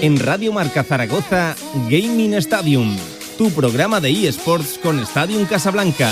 En 0.00 0.16
Radio 0.20 0.52
Marca 0.52 0.84
Zaragoza, 0.84 1.56
Gaming 1.88 2.34
Stadium, 2.34 2.96
tu 3.36 3.50
programa 3.50 4.00
de 4.00 4.28
eSports 4.28 4.78
con 4.78 5.00
Stadium 5.00 5.44
Casablanca. 5.44 6.08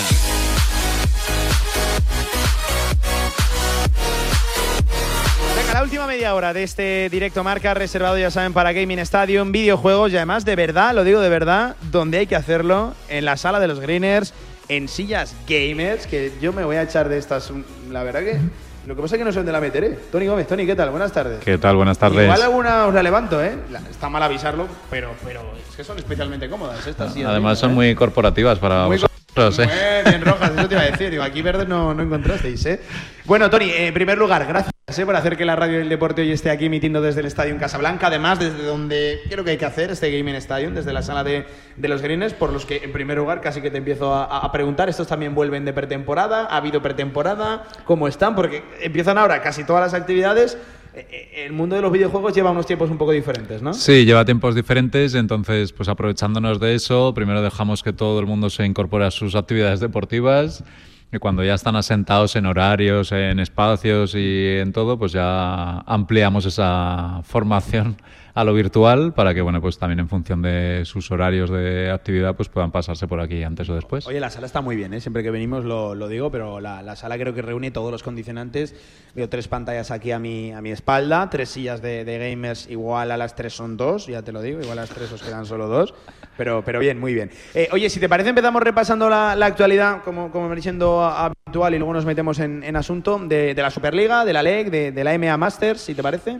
La 5.72 5.84
última 5.84 6.08
media 6.08 6.34
hora 6.34 6.52
de 6.52 6.64
este 6.64 7.08
directo 7.10 7.44
marca 7.44 7.74
reservado, 7.74 8.18
ya 8.18 8.32
saben, 8.32 8.52
para 8.52 8.72
Gaming 8.72 8.98
Stadium, 8.98 9.52
videojuegos 9.52 10.12
y 10.12 10.16
además 10.16 10.44
de 10.44 10.56
verdad, 10.56 10.92
lo 10.92 11.04
digo 11.04 11.20
de 11.20 11.28
verdad, 11.28 11.76
donde 11.92 12.18
hay 12.18 12.26
que 12.26 12.34
hacerlo, 12.34 12.92
en 13.08 13.24
la 13.24 13.36
sala 13.36 13.60
de 13.60 13.68
los 13.68 13.78
Greeners, 13.78 14.34
en 14.68 14.88
sillas 14.88 15.36
gamers, 15.48 16.08
que 16.08 16.32
yo 16.42 16.52
me 16.52 16.64
voy 16.64 16.74
a 16.74 16.82
echar 16.82 17.08
de 17.08 17.18
estas, 17.18 17.52
la 17.88 18.02
verdad 18.02 18.20
que... 18.24 18.40
Lo 18.86 18.94
que 18.94 19.02
pasa 19.02 19.16
es 19.16 19.18
que 19.18 19.24
no 19.24 19.32
sé 19.32 19.38
dónde 19.40 19.50
la 19.52 19.60
meteré. 19.60 19.98
Tony 20.12 20.26
Gómez, 20.28 20.46
Tony, 20.46 20.64
¿qué 20.64 20.76
tal? 20.76 20.90
Buenas 20.90 21.10
tardes. 21.10 21.40
¿Qué 21.44 21.58
tal? 21.58 21.74
Buenas 21.74 21.98
tardes. 21.98 22.22
Igual 22.22 22.40
alguna 22.42 22.86
os 22.86 22.94
la 22.94 23.02
levanto, 23.02 23.42
¿eh? 23.42 23.56
La- 23.70 23.80
Está 23.80 24.08
mal 24.08 24.22
avisarlo, 24.22 24.68
pero, 24.88 25.10
pero 25.24 25.40
es 25.68 25.74
que 25.74 25.82
son 25.82 25.98
especialmente 25.98 26.48
cómodas 26.48 26.86
estas. 26.86 27.16
Además 27.16 27.58
son 27.58 27.72
¿eh? 27.72 27.74
muy 27.74 27.94
corporativas 27.96 28.60
para 28.60 28.86
Muy 28.86 28.96
vosotros, 28.96 29.18
¿eh? 29.36 30.02
Muy 30.02 30.12
bien 30.12 30.24
rojas, 30.24 30.50
eso 30.56 30.68
te 30.68 30.74
iba 30.74 30.82
a 30.82 30.90
decir. 30.90 31.10
Digo, 31.10 31.22
aquí 31.22 31.42
verdes 31.42 31.68
no, 31.68 31.92
no 31.92 32.02
encontrasteis, 32.02 32.64
¿eh? 32.66 32.80
Bueno, 33.24 33.50
Tony, 33.50 33.70
en 33.70 33.92
primer 33.92 34.16
lugar, 34.16 34.46
gracias 34.46 34.72
¿eh? 34.96 35.04
por 35.04 35.14
hacer 35.14 35.36
que 35.36 35.44
la 35.44 35.56
radio 35.56 35.78
del 35.78 35.88
deporte 35.88 36.22
hoy 36.22 36.32
esté 36.32 36.48
aquí 36.50 36.66
emitiendo 36.66 37.02
desde 37.02 37.20
el 37.20 37.26
Estadio 37.26 37.52
en 37.52 37.58
Casablanca. 37.58 38.06
Además, 38.06 38.38
desde 38.38 38.64
donde 38.64 39.20
creo 39.28 39.44
que 39.44 39.50
hay 39.50 39.56
que 39.58 39.66
hacer 39.66 39.90
este 39.90 40.16
Gaming 40.16 40.36
Stadium, 40.36 40.74
desde 40.74 40.92
la 40.92 41.02
sala 41.02 41.22
de, 41.22 41.44
de 41.76 41.88
los 41.88 42.00
Greens, 42.00 42.32
por 42.32 42.50
los 42.50 42.64
que, 42.64 42.78
en 42.78 42.92
primer 42.92 43.18
lugar, 43.18 43.40
casi 43.42 43.60
que 43.60 43.70
te 43.70 43.78
empiezo 43.78 44.14
a, 44.14 44.24
a 44.24 44.52
preguntar. 44.52 44.88
Estos 44.88 45.08
también 45.08 45.34
vuelven 45.34 45.64
de 45.64 45.72
pretemporada. 45.74 46.46
¿Ha 46.46 46.56
habido 46.56 46.80
pretemporada? 46.80 47.64
¿Cómo 47.84 48.08
están? 48.08 48.34
Porque 48.34 48.64
empiezan 48.80 49.18
ahora 49.18 49.42
casi 49.42 49.64
todas 49.64 49.82
las 49.82 50.00
actividades. 50.00 50.56
Eh, 50.96 51.44
El 51.46 51.52
mundo 51.52 51.76
de 51.76 51.82
los 51.82 51.92
videojuegos 51.92 52.34
lleva 52.34 52.50
unos 52.50 52.66
tiempos 52.66 52.90
un 52.90 52.98
poco 52.98 53.12
diferentes, 53.12 53.62
¿no? 53.62 53.74
Sí, 53.74 54.04
lleva 54.04 54.24
tiempos 54.24 54.54
diferentes, 54.54 55.14
entonces 55.14 55.72
pues 55.72 55.88
aprovechándonos 55.88 56.58
de 56.58 56.74
eso, 56.74 57.12
primero 57.14 57.42
dejamos 57.42 57.82
que 57.82 57.92
todo 57.92 58.18
el 58.18 58.26
mundo 58.26 58.48
se 58.50 58.64
incorpore 58.64 59.04
a 59.04 59.10
sus 59.10 59.34
actividades 59.34 59.80
deportivas 59.80 60.64
y 61.12 61.18
cuando 61.18 61.44
ya 61.44 61.54
están 61.54 61.76
asentados 61.76 62.34
en 62.36 62.46
horarios, 62.46 63.12
en 63.12 63.38
espacios 63.38 64.14
y 64.14 64.56
en 64.58 64.72
todo, 64.72 64.98
pues 64.98 65.12
ya 65.12 65.78
ampliamos 65.80 66.46
esa 66.46 67.20
formación 67.24 67.96
a 68.36 68.44
lo 68.44 68.52
virtual 68.52 69.14
para 69.14 69.32
que 69.32 69.40
bueno, 69.40 69.62
pues 69.62 69.78
también 69.78 69.98
en 69.98 70.08
función 70.08 70.42
de 70.42 70.82
sus 70.84 71.10
horarios 71.10 71.48
de 71.48 71.90
actividad 71.90 72.36
pues 72.36 72.50
puedan 72.50 72.70
pasarse 72.70 73.08
por 73.08 73.18
aquí 73.18 73.42
antes 73.42 73.68
o 73.70 73.74
después. 73.74 74.06
Oye, 74.06 74.20
la 74.20 74.28
sala 74.28 74.46
está 74.46 74.60
muy 74.60 74.76
bien, 74.76 74.92
¿eh? 74.92 75.00
siempre 75.00 75.22
que 75.22 75.30
venimos 75.30 75.64
lo, 75.64 75.94
lo 75.94 76.06
digo, 76.06 76.30
pero 76.30 76.60
la, 76.60 76.82
la 76.82 76.96
sala 76.96 77.16
creo 77.16 77.32
que 77.32 77.40
reúne 77.40 77.70
todos 77.70 77.90
los 77.90 78.02
condicionantes. 78.02 78.74
Veo 79.14 79.30
tres 79.30 79.48
pantallas 79.48 79.90
aquí 79.90 80.12
a 80.12 80.18
mi, 80.18 80.52
a 80.52 80.60
mi 80.60 80.70
espalda, 80.70 81.30
tres 81.30 81.48
sillas 81.48 81.80
de, 81.80 82.04
de 82.04 82.18
gamers, 82.18 82.68
igual 82.68 83.10
a 83.10 83.16
las 83.16 83.34
tres 83.34 83.54
son 83.54 83.78
dos, 83.78 84.06
ya 84.06 84.20
te 84.20 84.32
lo 84.32 84.42
digo, 84.42 84.60
igual 84.60 84.78
a 84.78 84.82
las 84.82 84.90
tres 84.90 85.10
os 85.10 85.22
quedan 85.22 85.46
solo 85.46 85.66
dos. 85.66 85.94
Pero, 86.36 86.62
pero 86.62 86.78
bien, 86.78 87.00
muy 87.00 87.14
bien. 87.14 87.30
Eh, 87.54 87.68
oye, 87.72 87.88
si 87.88 87.98
te 87.98 88.10
parece, 88.10 88.28
empezamos 88.28 88.62
repasando 88.62 89.08
la, 89.08 89.34
la 89.34 89.46
actualidad, 89.46 90.02
como, 90.02 90.30
como 90.30 90.50
me 90.50 90.60
siendo 90.60 91.02
habitual, 91.02 91.35
y 91.52 91.78
luego 91.78 91.92
nos 91.94 92.04
metemos 92.04 92.38
en, 92.40 92.62
en 92.64 92.74
asunto 92.76 93.18
de, 93.18 93.54
de 93.54 93.62
la 93.62 93.70
Superliga, 93.70 94.24
de 94.24 94.32
la 94.32 94.42
LEC, 94.42 94.68
de, 94.68 94.92
de 94.92 95.04
la 95.04 95.16
MA 95.16 95.36
Masters, 95.36 95.80
si 95.80 95.94
te 95.94 96.02
parece. 96.02 96.38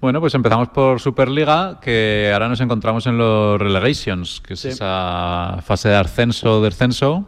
Bueno, 0.00 0.20
pues 0.20 0.34
empezamos 0.34 0.68
por 0.68 1.00
Superliga, 1.00 1.78
que 1.80 2.30
ahora 2.32 2.48
nos 2.48 2.60
encontramos 2.60 3.06
en 3.06 3.16
los 3.18 3.58
relegations, 3.58 4.40
que 4.40 4.54
es 4.54 4.64
esa 4.64 5.60
fase 5.64 5.90
de 5.90 5.96
ascenso, 5.96 6.60
descenso, 6.60 7.26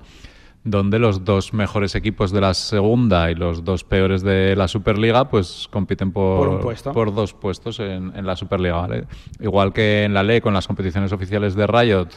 donde 0.65 0.99
los 0.99 1.25
dos 1.25 1.55
mejores 1.55 1.95
equipos 1.95 2.33
de 2.33 2.41
la 2.41 2.53
segunda 2.53 3.31
y 3.31 3.37
los 3.37 3.65
dos 3.65 3.85
peores 3.85 4.23
de 4.23 4.55
la 4.57 4.67
Superliga, 4.69 5.31
pues 5.31 5.69
compiten 5.71 6.13
por, 6.13 6.39
Por 6.41 6.49
un 6.49 6.61
puesto. 6.61 6.93
por 6.93 7.15
dos 7.15 7.33
puestos 7.33 7.79
en, 7.81 8.13
en 8.17 8.27
la 8.27 8.35
Superliga. 8.37 8.77
¿vale? 8.83 9.05
Igual 9.41 9.73
que 9.73 10.03
en 10.05 10.15
la 10.15 10.23
ley, 10.25 10.41
con 10.41 10.53
las 10.53 10.67
competiciones 10.67 11.13
oficiales 11.13 11.55
de 11.55 11.67
Riot, 11.67 12.09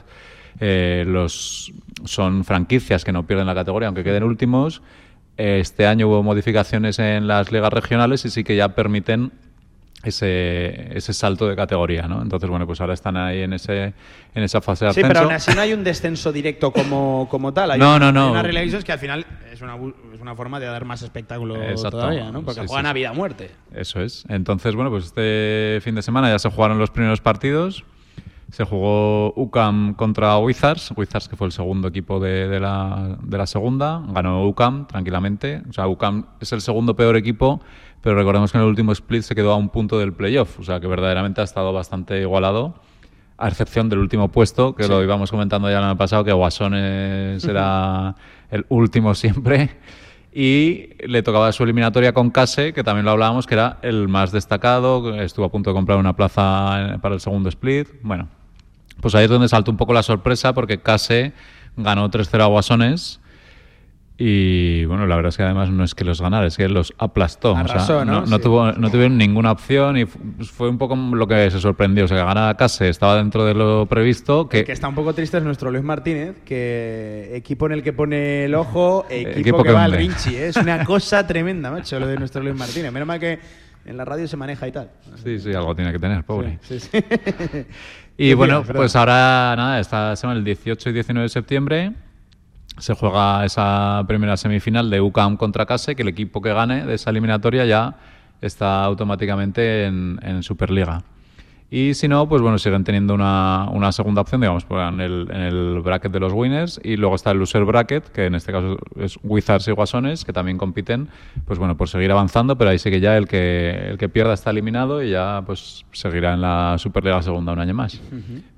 eh, 0.60 1.04
los 1.08 1.72
son 2.04 2.44
franquicias 2.44 3.06
que 3.06 3.12
no 3.14 3.26
pierden 3.26 3.48
la 3.48 3.56
categoría, 3.56 3.88
aunque 3.88 4.04
queden 4.04 4.24
últimos. 4.24 4.82
Este 5.38 5.88
año 5.88 6.08
hubo 6.08 6.22
modificaciones 6.24 7.00
en 7.00 7.28
las 7.28 7.52
ligas 7.52 7.74
regionales 7.74 8.24
y 8.26 8.30
sí 8.30 8.44
que 8.44 8.56
ya 8.56 8.70
permiten 8.70 9.32
ese, 10.04 10.96
ese 10.98 11.14
salto 11.14 11.48
de 11.48 11.56
categoría, 11.56 12.08
¿no? 12.08 12.22
Entonces, 12.22 12.50
bueno, 12.50 12.68
pues 12.68 12.82
ahora 12.82 12.94
están 12.94 13.16
ahí 13.18 13.42
en 13.42 13.54
ese 13.54 13.94
en 14.36 14.44
esa 14.44 14.60
fase 14.62 14.86
de 14.86 14.94
Sí, 14.94 15.00
ascenso. 15.00 15.08
pero 15.14 15.20
aún 15.26 15.32
así 15.34 15.52
no 15.56 15.62
hay 15.62 15.74
un 15.74 15.84
descenso 15.84 16.32
directo 16.32 16.72
como, 16.72 17.28
como 17.32 17.54
tal. 17.54 17.72
Hay 17.72 17.80
No, 17.80 17.96
una, 17.96 18.12
no, 18.12 18.12
no. 18.12 18.26
hay 18.26 18.32
Una 18.32 18.44
relegations 18.44 18.84
que 18.84 18.92
al 18.92 19.00
final 19.00 19.26
es 19.52 19.62
una, 19.62 19.76
es 20.14 20.20
una 20.22 20.36
forma 20.36 20.60
de 20.60 20.66
dar 20.66 20.84
más 20.86 21.02
espectáculo 21.04 21.56
Exacto. 21.56 21.92
todavía, 21.92 22.32
¿no? 22.32 22.42
Porque 22.44 22.62
Sí, 22.62 22.68
juegan 22.68 22.86
sí, 22.86 22.90
a 22.90 22.94
sí. 22.94 23.00
vida 23.00 23.12
o 23.12 23.16
muerte. 23.16 23.52
Eso 23.74 24.02
es. 24.02 24.26
Entonces, 24.28 24.76
bueno, 24.76 24.90
pues 24.92 25.06
este 25.06 25.80
fin 25.82 25.96
de 25.96 26.02
semana 26.02 26.30
ya 26.30 26.40
se 26.40 26.50
jugaron 26.50 26.78
los 26.80 26.90
primeros 26.92 27.22
partidos. 27.22 27.86
Se 28.54 28.66
jugó 28.66 29.34
UCAM 29.34 29.96
contra 29.96 30.38
Wizards. 30.38 30.94
Wizards, 30.96 31.28
que 31.28 31.36
fue 31.36 31.48
el 31.48 31.52
segundo 31.52 31.88
equipo 31.88 32.20
de, 32.20 32.48
de 32.48 32.60
la, 32.60 33.18
de 33.20 33.36
la 33.36 33.48
segunda. 33.48 34.04
Ganó 34.10 34.46
UCAM 34.46 34.86
tranquilamente. 34.86 35.64
O 35.68 35.74
sea, 35.74 35.88
UCAM 35.88 36.28
es 36.40 36.54
el 36.54 36.62
segundo 36.62 36.96
peor 36.96 37.18
equipo, 37.18 37.62
pero 38.02 38.16
recordemos 38.16 38.52
que 38.52 38.60
en 38.60 38.64
el 38.66 38.70
último 38.70 38.92
split 38.92 39.24
se 39.24 39.34
quedó 39.34 39.54
a 39.54 39.56
un 39.56 39.70
punto 39.70 39.98
del 39.98 40.14
playoff. 40.14 40.60
O 40.60 40.64
sea, 40.64 40.80
que 40.80 40.86
verdaderamente 40.86 41.42
ha 41.42 41.46
estado 41.46 41.74
bastante 41.74 42.22
igualado. 42.22 42.76
A 43.40 43.48
excepción 43.48 43.90
del 43.90 43.98
último 43.98 44.28
puesto, 44.28 44.76
que 44.76 44.88
lo 44.88 45.02
íbamos 45.02 45.32
comentando 45.32 45.68
ya 45.68 45.80
el 45.80 45.86
año 45.86 45.98
pasado, 45.98 46.24
que 46.24 46.32
Guasones 46.32 47.44
era 47.44 48.16
el 48.52 48.68
último 48.70 49.16
siempre. 49.16 49.72
Y 50.32 50.90
le 51.08 51.24
tocaba 51.24 51.52
su 51.54 51.64
eliminatoria 51.64 52.14
con 52.14 52.30
Case, 52.30 52.72
que 52.72 52.84
también 52.84 53.06
lo 53.06 53.12
hablábamos, 53.14 53.48
que 53.48 53.56
era 53.56 53.80
el 53.82 54.08
más 54.08 54.32
destacado. 54.32 55.20
Estuvo 55.20 55.46
a 55.46 55.50
punto 55.50 55.72
de 55.72 55.74
comprar 55.74 55.98
una 55.98 56.16
plaza 56.16 57.00
para 57.02 57.16
el 57.16 57.20
segundo 57.20 57.50
split. 57.50 57.88
Bueno, 58.04 58.30
pues 59.02 59.16
ahí 59.16 59.26
es 59.26 59.30
donde 59.30 59.48
saltó 59.48 59.72
un 59.72 59.78
poco 59.78 59.94
la 59.94 60.04
sorpresa, 60.04 60.54
porque 60.54 60.80
Case 60.80 61.34
ganó 61.78 62.10
3-0 62.10 62.42
a 62.42 62.46
Guasones. 62.48 63.20
Y 64.16 64.86
bueno, 64.86 65.08
la 65.08 65.16
verdad 65.16 65.30
es 65.30 65.38
que 65.38 65.44
además 65.44 65.72
no 65.72 65.84
es 65.84 65.96
que 65.96 66.06
los 66.06 66.22
ganara, 66.22 66.46
es 66.46 66.56
que 66.56 66.70
los 66.70 66.94
aplastó. 67.00 67.54
O 67.54 67.56
sea, 67.56 67.62
Arrasó, 67.64 68.06
¿no? 68.06 68.22
no, 68.28 68.38
Sí. 68.38 68.44
tuvo, 68.44 68.72
no 68.72 68.92
tuvieron 68.92 69.18
ninguna 69.18 69.52
opción 69.52 69.98
y 69.98 70.06
fu- 70.06 70.20
fue 70.44 70.70
un 70.70 70.78
poco 70.78 70.96
lo 70.96 71.28
que 71.28 71.50
se 71.50 71.60
sorprendió. 71.60 72.06
O 72.06 72.08
sea, 72.08 72.18
que 72.20 72.24
ganara 72.24 72.56
Case 72.56 72.88
estaba 72.90 73.18
dentro 73.18 73.44
de 73.44 73.56
lo 73.56 73.88
previsto. 73.88 74.48
Que, 74.48 74.60
El 74.60 74.66
que 74.66 74.72
está 74.72 74.88
un 74.88 74.94
poco 74.96 75.14
triste 75.16 75.38
es 75.40 75.44
nuestro 75.44 75.72
Luis 75.72 75.84
Martínez, 75.84 76.36
que 76.46 77.32
equipo 77.34 77.66
en 77.66 77.72
el 77.72 77.82
que 77.84 77.92
pone 77.92 78.46
el 78.46 78.54
ojo, 78.54 79.06
equipo, 79.10 79.40
Equipo 79.40 79.58
que, 79.64 79.70
que 79.70 79.74
va 79.74 79.84
al. 79.86 79.98
Vinci. 79.98 80.36
¿eh? 80.36 80.48
Es 80.50 80.58
una 80.58 80.86
cosa 80.86 81.26
tremenda, 81.26 81.72
macho, 81.72 82.00
lo 82.00 82.06
de 82.06 82.16
nuestro 82.18 82.44
Luis 82.44 82.56
Martínez. 82.56 82.92
Menos 82.94 83.08
mal 83.08 83.20
que 83.20 83.40
en 83.86 83.98
la 83.98 84.06
radio 84.06 84.28
se 84.28 84.38
maneja 84.38 84.68
y 84.68 84.72
tal. 84.72 84.92
Sí, 85.24 85.40
sí, 85.40 85.54
algo 85.56 85.76
tiene 85.76 85.92
que 85.92 86.00
tener, 86.00 86.24
pobre. 86.24 86.60
Sí, 86.62 86.80
sí. 86.80 86.90
Y 88.18 88.34
bueno, 88.34 88.64
pues 88.64 88.96
ahora 88.96 89.54
nada, 89.58 89.80
esta 89.80 90.16
semana, 90.16 90.38
el 90.40 90.46
18 90.46 90.90
y 90.90 90.94
19 90.94 91.24
de 91.24 91.30
septiembre, 91.30 91.94
se 92.78 92.94
juega 92.94 93.46
esa 93.46 94.04
primera 94.08 94.38
semifinal 94.38 94.90
de 94.90 95.02
UCAM 95.02 95.38
contra 95.38 95.66
Case, 95.66 95.96
que 95.96 96.04
el 96.04 96.08
equipo 96.08 96.42
que 96.42 96.54
gane 96.54 96.86
de 96.86 96.96
esa 96.96 97.10
eliminatoria 97.10 97.66
ya 97.66 97.96
está 98.42 98.84
automáticamente 98.84 99.86
en, 99.86 100.20
en 100.22 100.44
Superliga. 100.44 101.04
Y 101.76 101.96
si 101.96 102.08
no, 102.08 102.30
pues 102.30 102.40
bueno, 102.40 102.60
siguen 102.60 102.84
teniendo 102.84 103.16
una, 103.16 103.68
una 103.72 103.92
segunda 103.92 104.22
opción, 104.22 104.42
digamos, 104.42 104.64
pues 104.64 104.88
en 104.88 105.02
el, 105.02 105.28
en 105.32 105.42
el 105.42 105.80
bracket 105.80 106.12
de 106.12 106.20
los 106.20 106.32
winners. 106.32 106.80
Y 106.84 106.98
luego 106.98 107.16
está 107.16 107.32
el 107.32 107.40
loser 107.40 107.66
bracket, 107.66 108.10
que 108.10 108.28
en 108.28 108.36
este 108.36 108.52
caso 108.52 108.78
es 108.96 109.18
Wizards 109.24 109.68
y 109.68 109.72
Guasones, 109.72 110.24
que 110.24 110.32
también 110.34 110.60
compiten, 110.60 111.08
pues 111.48 111.58
bueno, 111.58 111.76
por 111.76 111.90
seguir 111.90 112.12
avanzando, 112.12 112.60
pero 112.60 112.70
ahí 112.70 112.78
sí 112.78 112.92
que 112.92 113.00
ya 113.00 113.18
el 113.18 113.28
que, 113.28 113.72
el 113.90 113.98
que 113.98 114.08
pierda 114.08 114.36
está 114.36 114.52
eliminado 114.52 115.02
y 115.02 115.10
ya 115.10 115.42
pues 115.48 115.84
seguirá 115.94 116.36
en 116.36 116.42
la 116.42 116.76
Superliga 116.78 117.24
segunda 117.24 117.54
un 117.54 117.60
año 117.60 117.74
más. 117.74 118.00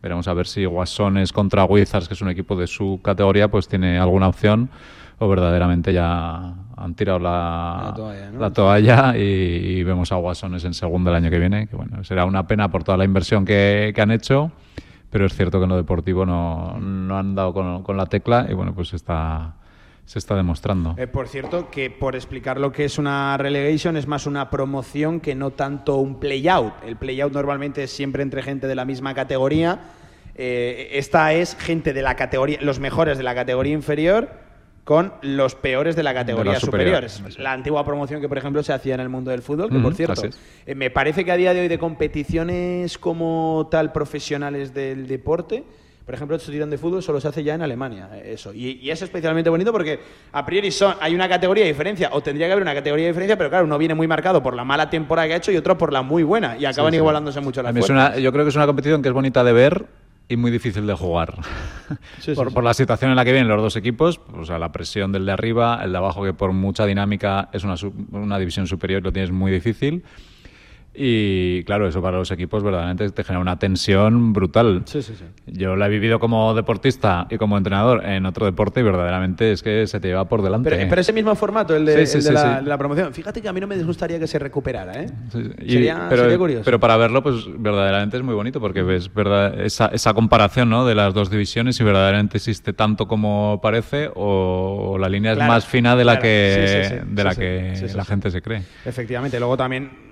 Veremos 0.03 0.27
a 0.27 0.33
ver 0.33 0.45
si 0.45 0.65
Guasones 0.65 1.31
contra 1.31 1.63
Wizards, 1.63 2.09
que 2.09 2.15
es 2.15 2.21
un 2.21 2.27
equipo 2.27 2.57
de 2.57 2.67
su 2.67 2.99
categoría, 3.01 3.47
pues 3.47 3.69
tiene 3.69 3.97
alguna 3.97 4.27
opción 4.27 4.69
o 5.19 5.29
verdaderamente 5.29 5.93
ya 5.93 6.53
han 6.77 6.93
tirado 6.95 7.19
la, 7.19 7.83
La 7.87 7.93
toalla, 7.95 8.31
¿no? 8.31 8.39
la 8.39 8.51
toalla 8.51 9.17
y, 9.17 9.21
y 9.21 9.83
vemos 9.83 10.11
a 10.11 10.15
Guasones 10.15 10.63
en 10.65 10.73
segunda 10.73 11.11
el 11.11 11.17
año 11.17 11.29
que 11.29 11.39
viene, 11.39 11.67
que 11.67 11.75
bueno, 11.75 12.03
será 12.03 12.25
una 12.25 12.47
pena 12.47 12.69
por 12.69 12.83
toda 12.83 12.97
la 12.97 13.05
inversión 13.05 13.45
que, 13.45 13.91
que 13.95 14.01
han 14.01 14.11
hecho, 14.11 14.51
pero 15.09 15.25
es 15.25 15.33
cierto 15.33 15.59
que 15.59 15.63
en 15.63 15.69
lo 15.69 15.77
deportivo 15.77 16.25
no, 16.25 16.77
no 16.79 17.17
han 17.17 17.35
dado 17.35 17.53
con, 17.53 17.83
con 17.83 17.97
la 17.97 18.05
tecla 18.07 18.47
y 18.49 18.53
bueno, 18.53 18.73
pues 18.73 18.93
está, 18.93 19.55
se 20.05 20.19
está 20.19 20.35
demostrando. 20.35 20.95
Eh, 20.97 21.07
por 21.07 21.27
cierto, 21.27 21.69
que 21.71 21.89
por 21.89 22.15
explicar 22.15 22.59
lo 22.59 22.71
que 22.71 22.85
es 22.85 22.97
una 22.97 23.37
relegation, 23.37 23.97
es 23.97 24.07
más 24.07 24.27
una 24.27 24.49
promoción 24.49 25.19
que 25.19 25.33
no 25.35 25.51
tanto 25.51 25.95
un 25.97 26.19
play-out. 26.19 26.73
El 26.85 26.95
play-out 26.97 27.33
normalmente 27.33 27.83
es 27.83 27.91
siempre 27.91 28.23
entre 28.23 28.43
gente 28.43 28.67
de 28.67 28.75
la 28.75 28.85
misma 28.85 29.13
categoría. 29.13 29.79
Eh, 30.35 30.89
esta 30.93 31.33
es 31.33 31.55
gente 31.55 31.93
de 31.93 32.01
la 32.01 32.15
categoría, 32.15 32.59
los 32.61 32.79
mejores 32.79 33.17
de 33.17 33.23
la 33.23 33.33
categoría 33.33 33.73
inferior 33.73 34.44
con 34.85 35.11
los 35.23 35.55
peores 35.55 35.95
de 35.97 36.03
la 36.03 36.13
categoría 36.13 36.53
la 36.53 36.59
superior. 36.59 37.05
La 37.39 37.51
antigua 37.51 37.83
promoción 37.83 38.21
que, 38.21 38.29
por 38.29 38.37
ejemplo, 38.37 38.61
se 38.63 38.71
hacía 38.71 38.93
en 38.93 39.01
el 39.01 39.09
mundo 39.09 39.31
del 39.31 39.41
fútbol, 39.41 39.69
que, 39.69 39.79
por 39.79 39.93
cierto, 39.95 40.21
eh, 40.65 40.75
me 40.75 40.89
parece 40.91 41.25
que 41.25 41.31
a 41.31 41.35
día 41.35 41.53
de 41.53 41.61
hoy 41.61 41.67
de 41.67 41.77
competiciones 41.79 42.97
como 42.97 43.67
tal 43.69 43.91
profesionales 43.91 44.73
del 44.73 45.07
deporte, 45.07 45.63
Por 46.05 46.13
ejemplo, 46.13 46.37
este 46.37 46.51
tirón 46.51 46.69
de 46.69 46.77
fútbol 46.77 47.01
solo 47.01 47.19
se 47.19 47.27
hace 47.29 47.43
ya 47.43 47.55
en 47.55 47.63
Alemania, 47.63 48.07
eh, 48.13 48.33
eso. 48.33 48.53
Y, 48.53 48.73
y 48.79 48.91
es 48.91 49.01
especialmente 49.01 49.49
bonito 49.49 49.71
porque 49.71 49.99
a 50.33 50.45
priori 50.45 50.69
son, 50.69 50.93
hay 51.01 51.15
una 51.15 51.27
categoría 51.27 51.63
de 51.63 51.71
diferencia, 51.71 52.09
o 52.13 52.21
tendría 52.21 52.45
que 52.45 52.51
haber 52.53 52.61
una 52.61 52.75
categoría 52.75 53.05
de 53.05 53.11
diferencia, 53.11 53.35
pero 53.35 53.49
claro, 53.49 53.65
uno 53.65 53.75
viene 53.79 53.95
muy 53.95 54.07
marcado 54.07 54.43
por 54.43 54.55
la 54.55 54.63
mala 54.63 54.87
temporada 54.87 55.27
que 55.27 55.33
ha 55.33 55.37
hecho 55.37 55.51
y 55.51 55.57
otro 55.57 55.75
por 55.79 55.91
la 55.91 56.03
muy 56.03 56.21
buena, 56.21 56.57
y 56.59 56.65
acaban 56.65 56.91
Sí, 56.91 56.97
sí. 56.97 57.01
igualándose 57.01 57.41
mucho 57.41 57.63
las 57.63 57.71
fuerzas. 57.71 57.89
una- 57.89 58.19
yo 58.19 58.31
creo 58.31 58.45
que 58.45 58.49
es 58.49 58.55
una 58.55 58.67
competición 58.67 59.01
que 59.01 59.07
es 59.09 59.15
bonita 59.15 59.43
de 59.43 59.51
ver 59.53 59.85
y 60.27 60.37
muy 60.37 60.51
difícil 60.51 60.87
de 60.87 60.93
jugar. 60.93 61.37
Sí, 62.17 62.31
sí, 62.31 62.33
por, 62.33 62.47
sí. 62.47 62.53
por 62.55 62.63
la 62.63 62.73
situación 62.73 63.11
en 63.11 63.15
la 63.15 63.23
que 63.23 63.31
vienen 63.31 63.47
los 63.47 63.61
dos 63.61 63.75
equipos, 63.75 64.19
o 64.33 64.43
sea, 64.43 64.57
la 64.57 64.71
presión 64.71 65.11
del 65.11 65.27
de 65.27 65.33
arriba, 65.33 65.79
el 65.83 65.91
de 65.91 65.99
abajo 65.99 66.23
que 66.23 66.33
por 66.33 66.51
mucha 66.51 66.87
dinámica 66.87 67.49
es 67.53 67.63
una, 67.63 67.75
una 68.11 68.39
división 68.39 68.65
superior, 68.65 69.03
lo 69.03 69.13
tienes 69.13 69.29
muy 69.29 69.51
difícil. 69.51 70.03
Y 70.97 71.63
claro, 71.63 71.87
eso 71.87 72.01
para 72.01 72.17
los 72.17 72.31
equipos 72.31 72.63
verdaderamente 72.63 73.09
te 73.09 73.23
genera 73.23 73.41
una 73.41 73.59
tensión 73.59 74.33
brutal. 74.33 74.83
Sí, 74.85 75.01
sí, 75.01 75.13
sí. 75.17 75.25
Yo 75.47 75.75
la 75.75 75.87
he 75.87 75.89
vivido 75.89 76.19
como 76.19 76.53
deportista 76.53 77.27
y 77.29 77.37
como 77.37 77.57
entrenador 77.57 78.05
en 78.05 78.25
otro 78.25 78.45
deporte 78.45 78.79
y 78.79 78.83
verdaderamente 78.83 79.51
es 79.51 79.61
que 79.61 79.87
se 79.87 79.99
te 79.99 80.07
lleva 80.07 80.25
por 80.25 80.41
delante. 80.41 80.69
Pero, 80.69 80.89
pero 80.89 81.01
ese 81.01 81.13
mismo 81.13 81.35
formato, 81.35 81.75
el 81.75 81.85
de, 81.85 82.03
el 82.03 82.65
la, 82.65 82.77
promoción. 82.77 83.13
Fíjate 83.13 83.41
que 83.41 83.49
a 83.49 83.53
mí 83.53 83.59
no 83.59 83.67
me 83.67 83.81
gustaría 83.83 84.19
que 84.19 84.27
se 84.27 84.39
recuperara, 84.39 85.03
¿eh? 85.03 85.07
Y- 85.61 85.73
Sería, 85.75 86.05
pero, 86.09 86.23
sería 86.23 86.37
curioso. 86.37 86.63
pero 86.65 86.79
para 86.79 86.97
verlo, 86.97 87.21
pues 87.21 87.45
verdaderamente 87.57 88.17
es 88.17 88.23
muy 88.23 88.33
bonito 88.35 88.59
porque 88.59 88.81
ves 88.81 89.13
verdad, 89.13 89.59
esa, 89.59 89.87
esa 89.87 90.13
comparación 90.13 90.69
¿no? 90.69 90.85
de 90.85 90.95
las 90.95 91.13
dos 91.13 91.29
divisiones 91.29 91.79
y 91.79 91.83
verdaderamente 91.83 92.37
existe 92.37 92.73
tanto 92.73 93.07
como 93.07 93.59
parece 93.61 94.09
o, 94.15 94.91
o 94.93 94.97
la 94.97 95.09
línea 95.09 95.33
es 95.33 95.39
más 95.39 95.65
fina 95.65 95.95
de 95.95 96.05
la 96.05 96.19
claro. 96.19 96.23
que, 96.23 97.01
de 97.05 97.23
la 97.23 97.35
que 97.35 97.91
la 97.93 98.05
gente 98.05 98.31
se 98.31 98.41
cree. 98.41 98.63
Efectivamente, 98.85 99.39
luego 99.39 99.57
también 99.57 100.04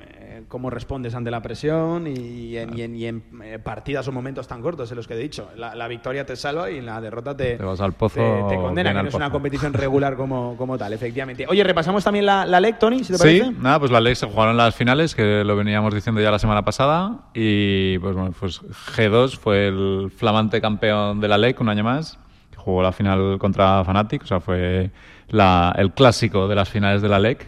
cómo 0.53 0.69
respondes 0.69 1.15
ante 1.15 1.31
la 1.31 1.41
presión 1.41 2.05
y 2.05 2.55
en, 2.57 2.77
y 2.77 2.83
en- 2.83 2.95
y 2.95 3.05
en, 3.07 3.23
eh, 3.43 3.57
partidas 3.57 4.07
o 4.07 4.11
momentos 4.11 4.47
tan 4.47 4.61
cortos 4.61 4.91
en 4.91 4.97
los 4.97 5.07
que 5.07 5.15
he 5.15 5.17
dicho. 5.17 5.49
La, 5.57 5.73
la 5.73 5.87
victoria 5.87 6.27
te 6.27 6.35
salva 6.35 6.69
y 6.69 6.79
la 6.79 7.01
derrota 7.01 7.35
te, 7.35 7.57
Te 7.57 7.63
vas 7.63 7.81
al 7.81 7.93
pozo 7.93 8.19
te, 8.47 8.55
te 8.55 8.61
condena, 8.61 8.93
que 8.93 9.01
no 9.01 9.09
es 9.09 9.15
una 9.15 9.31
competición 9.31 9.73
regular 9.73 10.15
como, 10.15 10.55
como 10.55 10.77
tal, 10.77 10.93
efectivamente. 10.93 11.47
Oye, 11.49 11.63
repasamos 11.63 12.03
también 12.03 12.27
la, 12.27 12.45
la 12.45 12.59
LEC, 12.59 12.77
Tony, 12.77 13.03
si 13.03 13.13
te 13.13 13.17
Sí, 13.17 13.23
parece. 13.39 13.51
nada, 13.59 13.79
pues 13.79 13.89
la 13.89 13.99
ley 13.99 14.13
se 14.13 14.27
jugaron 14.27 14.55
las 14.55 14.75
finales, 14.75 15.15
que 15.15 15.43
lo 15.43 15.55
veníamos 15.55 15.91
diciendo 15.91 16.21
ya 16.21 16.29
la 16.29 16.37
semana 16.37 16.61
pasada, 16.63 17.21
y 17.33 17.97
pues 17.97 18.15
bueno, 18.15 18.31
pues 18.39 18.61
G2 18.61 19.35
fue 19.39 19.69
el 19.69 20.11
flamante 20.15 20.61
campeón 20.61 21.19
de 21.19 21.29
la 21.29 21.39
LEC 21.39 21.59
un 21.61 21.69
año 21.69 21.83
más, 21.83 22.19
que 22.51 22.57
jugó 22.57 22.83
la 22.83 22.91
final 22.91 23.39
contra 23.39 23.83
Fnatic, 23.83 24.21
o 24.21 24.27
sea, 24.27 24.39
fue 24.39 24.91
la- 25.29 25.73
el 25.79 25.93
clásico 25.93 26.47
de 26.47 26.53
las 26.53 26.69
finales 26.69 27.01
de 27.01 27.09
la 27.09 27.17
LEC, 27.17 27.47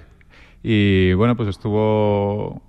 y 0.63 1.13
bueno, 1.13 1.35
pues 1.35 1.49
estuvo... 1.49 2.63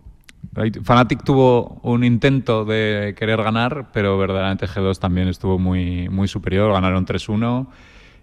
Fnatic 0.55 1.25
tuvo 1.25 1.81
un 1.83 2.05
intento 2.05 2.65
de 2.65 3.15
querer 3.19 3.43
ganar, 3.43 3.91
pero 3.93 4.19
verdaderamente 4.19 4.67
G2 4.67 4.99
también 4.99 5.29
estuvo 5.29 5.59
muy, 5.59 6.09
muy 6.09 6.29
superior, 6.29 6.73
ganaron 6.73 7.07
3-1. 7.07 7.67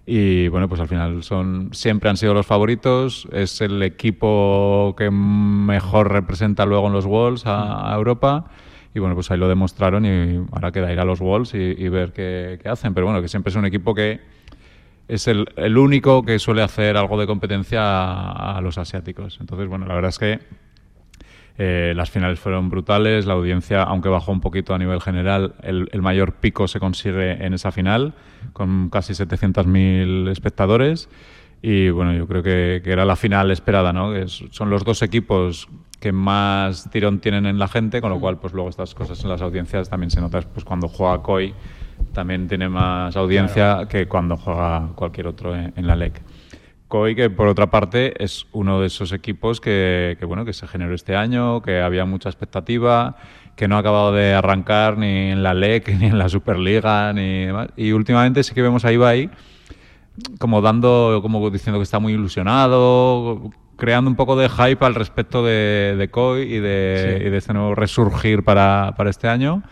Y 0.06 0.50
bueno, 0.50 0.68
pues 0.68 0.82
al 0.82 0.88
final 0.88 1.24
son 1.24 1.70
siempre 1.72 2.10
han 2.10 2.18
sido 2.18 2.34
los 2.34 2.46
favoritos. 2.46 3.28
Es 3.32 3.62
el 3.62 3.82
equipo 3.84 4.96
que 4.98 5.10
mejor 5.10 6.12
representa 6.12 6.66
luego 6.66 6.88
en 6.88 6.94
los 6.94 7.06
Worlds 7.06 7.44
a, 7.46 7.94
Europa. 7.96 8.46
Y 8.94 9.00
bueno, 9.00 9.16
pues 9.16 9.32
ahí 9.32 9.38
lo 9.38 9.48
demostraron 9.48 10.06
y 10.06 10.46
ahora 10.52 10.72
queda 10.72 10.92
ir 10.92 11.00
a 11.00 11.06
los 11.06 11.22
Worlds 11.22 11.54
y, 11.54 11.90
ver 11.90 12.12
qué, 12.12 12.60
qué 12.62 12.70
hacen. 12.70 12.94
Pero 12.94 13.08
bueno, 13.08 13.22
que 13.22 13.28
siempre 13.28 13.50
es 13.50 13.56
un 13.56 13.66
equipo 13.66 13.96
que 13.96 14.20
es 15.08 15.28
el, 15.28 15.78
único 15.78 16.24
que 16.24 16.40
suele 16.40 16.62
hacer 16.62 16.98
algo 16.98 17.20
de 17.20 17.28
competencia 17.28 18.30
a 18.32 18.62
los 18.62 18.78
asiáticos. 18.78 19.38
Entonces, 19.40 19.68
bueno, 19.68 19.86
la 19.86 19.96
verdad 19.96 20.10
es 20.10 20.20
que 20.20 20.40
eh, 21.58 21.94
las 21.96 22.10
finales 22.10 22.40
fueron 22.40 22.70
brutales, 22.70 23.26
la 23.26 23.34
audiencia, 23.34 23.84
aunque 23.84 24.10
bajó 24.10 24.32
un 24.32 24.42
poquito 24.42 24.74
a 24.74 24.78
nivel 24.78 25.00
general, 25.02 25.54
el, 25.62 25.88
el 25.92 26.02
mayor 26.02 26.34
pico 26.34 26.68
se 26.68 26.80
consigue 26.80 27.46
en 27.46 27.54
esa 27.54 27.72
final, 27.72 28.14
con 28.54 28.90
casi 28.90 29.14
700.000 29.14 30.30
espectadores. 30.30 31.10
Y 31.62 31.90
bueno, 31.92 32.14
yo 32.14 32.28
creo 32.28 32.44
que, 32.44 32.82
que 32.84 32.92
era 32.92 33.06
la 33.06 33.16
final 33.16 33.50
esperada, 33.52 33.94
¿no? 33.94 34.14
Es- 34.16 34.44
son 34.52 34.70
los 34.70 34.84
dos 34.84 35.02
equipos 35.02 35.70
que 36.02 36.12
más 36.12 36.90
tirón 36.92 37.20
tienen 37.20 37.46
en 37.46 37.58
la 37.58 37.70
gente, 37.70 38.02
con 38.02 38.10
lo 38.10 38.20
cual, 38.20 38.38
pues 38.38 38.52
luego 38.54 38.70
estas 38.70 38.94
cosas 38.94 39.24
en 39.24 39.30
las 39.30 39.42
audiencias 39.42 39.90
también 39.90 40.10
se 40.12 40.20
nota, 40.20 40.42
pues 40.42 40.66
cuando 40.66 40.90
juega 40.90 41.22
COI 41.22 41.54
también 42.12 42.50
tiene 42.50 42.68
más 42.68 43.16
audiencia 43.16 43.88
que 43.90 44.08
cuando 44.08 44.36
juega 44.36 44.90
cualquier 44.96 45.28
otro 45.28 45.56
en, 45.56 45.72
en 45.78 45.88
la 45.88 45.96
LEC. 45.96 46.22
COI, 46.94 47.16
que 47.16 47.32
por 47.32 47.48
otra 47.48 47.72
parte 47.72 48.24
es 48.24 48.46
uno 48.52 48.80
de 48.80 48.86
esos 48.86 49.14
equipos 49.14 49.60
que, 49.60 50.16
que, 50.20 50.26
bueno 50.26 50.46
que 50.46 50.54
se 50.54 50.68
generó 50.68 50.94
este 50.94 51.16
año, 51.16 51.64
que 51.64 51.82
había 51.82 52.06
mucha 52.06 52.30
expectativa, 52.30 53.16
que 53.56 53.68
no 53.68 53.78
ha 53.78 53.80
acabado 53.80 54.14
de 54.14 54.36
arrancar 54.36 55.00
ni 55.00 55.32
en 55.32 55.42
la 55.42 55.56
LEC, 55.56 55.88
ni 56.00 56.06
en 56.06 56.20
la 56.20 56.30
Superliga, 56.30 57.12
ni 57.12 57.46
demás. 57.46 57.70
Y 57.76 57.94
últimamente 57.94 58.44
sí 58.44 58.54
que 58.54 58.62
vemos 58.62 58.86
a 58.86 58.92
Ibai 58.92 59.32
como 60.38 60.62
dando, 60.62 61.18
como 61.24 61.50
diciendo 61.50 61.80
que 61.80 61.84
está 61.84 61.98
muy 61.98 62.14
ilusionado, 62.14 63.50
creando 63.76 64.12
un 64.12 64.16
poco 64.16 64.36
de 64.36 64.48
hype 64.50 64.86
al 64.86 64.94
respecto 64.94 65.44
de, 65.44 65.96
de 65.98 66.10
COI 66.12 66.44
y 66.44 66.60
de, 66.60 67.18
Sí. 67.20 67.26
y 67.26 67.30
de 67.32 67.38
este 67.38 67.54
nuevo 67.54 67.74
resurgir 67.74 68.44
para, 68.44 68.94
para 68.96 69.10
este 69.10 69.28
año. 69.28 69.64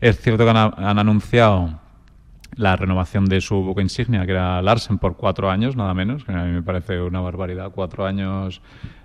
Es 0.00 0.18
cierto 0.18 0.44
que 0.44 0.50
han, 0.50 0.56
han 0.56 0.98
anunciado 0.98 1.78
la 2.56 2.76
renovación 2.76 3.26
de 3.26 3.40
su 3.40 3.56
buque 3.62 3.82
insignia, 3.82 4.26
que 4.26 4.32
era 4.32 4.60
Larsen, 4.62 4.98
por 4.98 5.16
cuatro 5.16 5.50
años, 5.50 5.76
nada 5.76 5.94
menos, 5.94 6.24
que 6.24 6.32
a 6.32 6.44
mí 6.44 6.52
me 6.52 6.62
parece 6.62 7.00
una 7.00 7.20
barbaridad. 7.20 7.72
Cuatro 7.74 8.06
años 8.06 8.60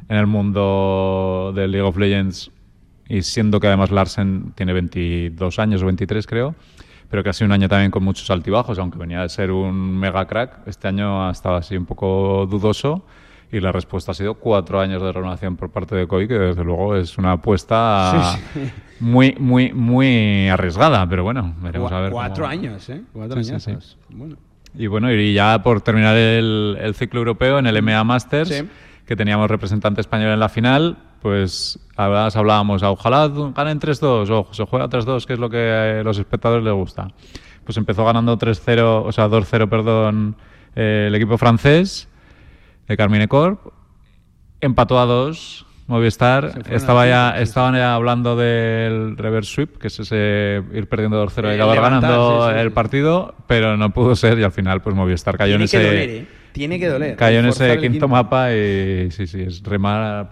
en 0.10 0.18
el 0.18 0.28
mundo 0.28 1.54
del 1.56 1.72
League 1.72 1.88
of 1.88 1.98
Legends 1.98 2.52
y 3.08 3.22
siendo 3.22 3.60
que 3.60 3.68
además 3.68 3.92
Larsen 3.92 4.54
tiene 4.56 4.74
22 4.74 5.60
años 5.60 5.84
o 5.84 5.86
23 5.86 6.26
creo, 6.26 6.56
pero 7.10 7.24
que 7.24 7.30
ha 7.30 7.34
sido 7.34 7.46
un 7.46 7.52
año 7.52 7.70
también 7.70 7.92
con 7.92 8.04
muchos 8.04 8.30
altibajos, 8.32 8.80
aunque 8.80 8.98
venía 8.98 9.22
de 9.22 9.30
ser 9.30 9.52
un 9.52 9.98
mega 9.98 10.26
crack, 10.26 10.68
este 10.68 10.88
año 10.88 11.28
ha 11.28 11.32
estado 11.32 11.56
así 11.56 11.78
un 11.78 11.86
poco 11.86 12.48
dudoso 12.50 13.06
y 13.52 13.60
la 13.60 13.72
respuesta 13.72 14.12
ha 14.12 14.16
sido 14.16 14.36
cuatro 14.36 14.80
años 14.80 15.02
de 15.02 15.12
renovación 15.12 15.56
por 15.56 15.70
parte 15.72 15.96
de 15.96 16.08
COI, 16.08 16.28
que 16.28 16.34
desde 16.40 16.64
luego 16.64 16.96
es 16.96 17.18
una 17.18 17.34
apuesta 17.34 18.38
Sí, 18.54 18.60
sí. 18.66 18.72
muy, 19.00 19.36
muy, 19.40 19.72
muy 19.74 20.50
arriesgada, 20.50 21.08
pero 21.08 21.24
bueno, 21.24 21.54
veremos 21.62 21.92
a 21.92 22.00
ver. 22.02 22.12
Cuatro 22.12 22.44
cómo- 22.44 22.52
años, 22.52 22.90
¿eh? 22.90 23.02
Cuatro 23.14 23.44
Sí, 23.44 23.52
años. 23.52 23.98
Bueno. 24.10 24.36
y 24.78 24.88
bueno, 24.88 25.12
y 25.14 25.34
ya 25.34 25.62
por 25.64 25.82
terminar 25.82 26.16
el, 26.18 26.78
el 26.82 26.96
ciclo 26.96 27.20
europeo 27.20 27.60
en 27.60 27.68
el 27.68 27.82
MA 27.82 28.04
Masters, 28.04 28.66
que 29.06 29.16
teníamos 29.16 29.50
representante 29.50 30.02
español 30.02 30.32
en 30.32 30.40
la 30.40 30.50
final, 30.50 30.98
pues 31.22 31.80
hablábamos, 31.96 32.84
ah, 32.84 32.92
ojalá 32.92 33.28
ganen 33.56 33.80
3-2, 33.80 34.30
o 34.30 34.54
se 34.54 34.66
juega 34.66 34.88
3-2, 34.90 35.26
que 35.26 35.34
es 35.34 35.40
lo 35.40 35.50
que 35.50 35.72
a 36.00 36.04
los 36.04 36.18
espectadores 36.18 36.64
les 36.64 36.74
gusta. 36.74 37.08
Pues 37.64 37.78
empezó 37.78 38.04
ganando 38.06 38.38
3-0, 38.38 39.04
o 39.06 39.12
sea, 39.12 39.28
2-0, 39.28 39.70
perdón, 39.70 40.36
eh, 40.76 41.06
el 41.08 41.16
equipo 41.16 41.38
francés 41.38 42.10
de 42.88 42.98
Carmine 42.98 43.28
Corp. 43.28 43.60
Empató 44.62 45.00
a 45.00 45.06
2. 45.06 45.66
Movistar 45.88 46.64
estaba 46.72 47.06
ya, 47.06 47.40
estaban 47.40 47.76
ya 47.76 47.94
hablando 47.94 48.36
del 48.36 49.16
reverse 49.18 49.54
sweep, 49.54 49.78
que 49.78 49.86
es 49.88 50.00
ese 50.00 50.64
ir 50.74 50.90
perdiendo 50.90 51.24
2-0 51.24 51.44
y 51.44 51.54
El 51.54 51.62
acabar 51.62 51.80
ganando 51.80 52.48
sí, 52.48 52.54
sí, 52.56 52.60
el 52.60 52.68
sí. 52.70 52.74
partido, 52.74 53.36
pero 53.46 53.78
no 53.78 53.94
pudo 53.94 54.16
ser 54.16 54.40
y 54.40 54.44
al 54.44 54.52
final 54.52 54.82
pues 54.82 54.96
Movistar 54.96 55.38
cayó 55.38 55.58
Tiene 55.60 55.66
en 55.66 55.70
que 55.70 55.78
ese 55.78 55.86
doler, 55.86 56.10
¿eh? 56.10 56.28
Tiene 56.54 56.80
que 56.80 56.88
doler. 56.88 57.16
cayó 57.18 57.38
en 57.38 57.46
ese 57.46 57.74
el 57.74 57.82
quinto, 57.82 58.08
mapa 58.08 58.52
y 58.52 59.12
sí, 59.12 59.28
sí, 59.28 59.42
es 59.44 59.62
remar 59.62 60.28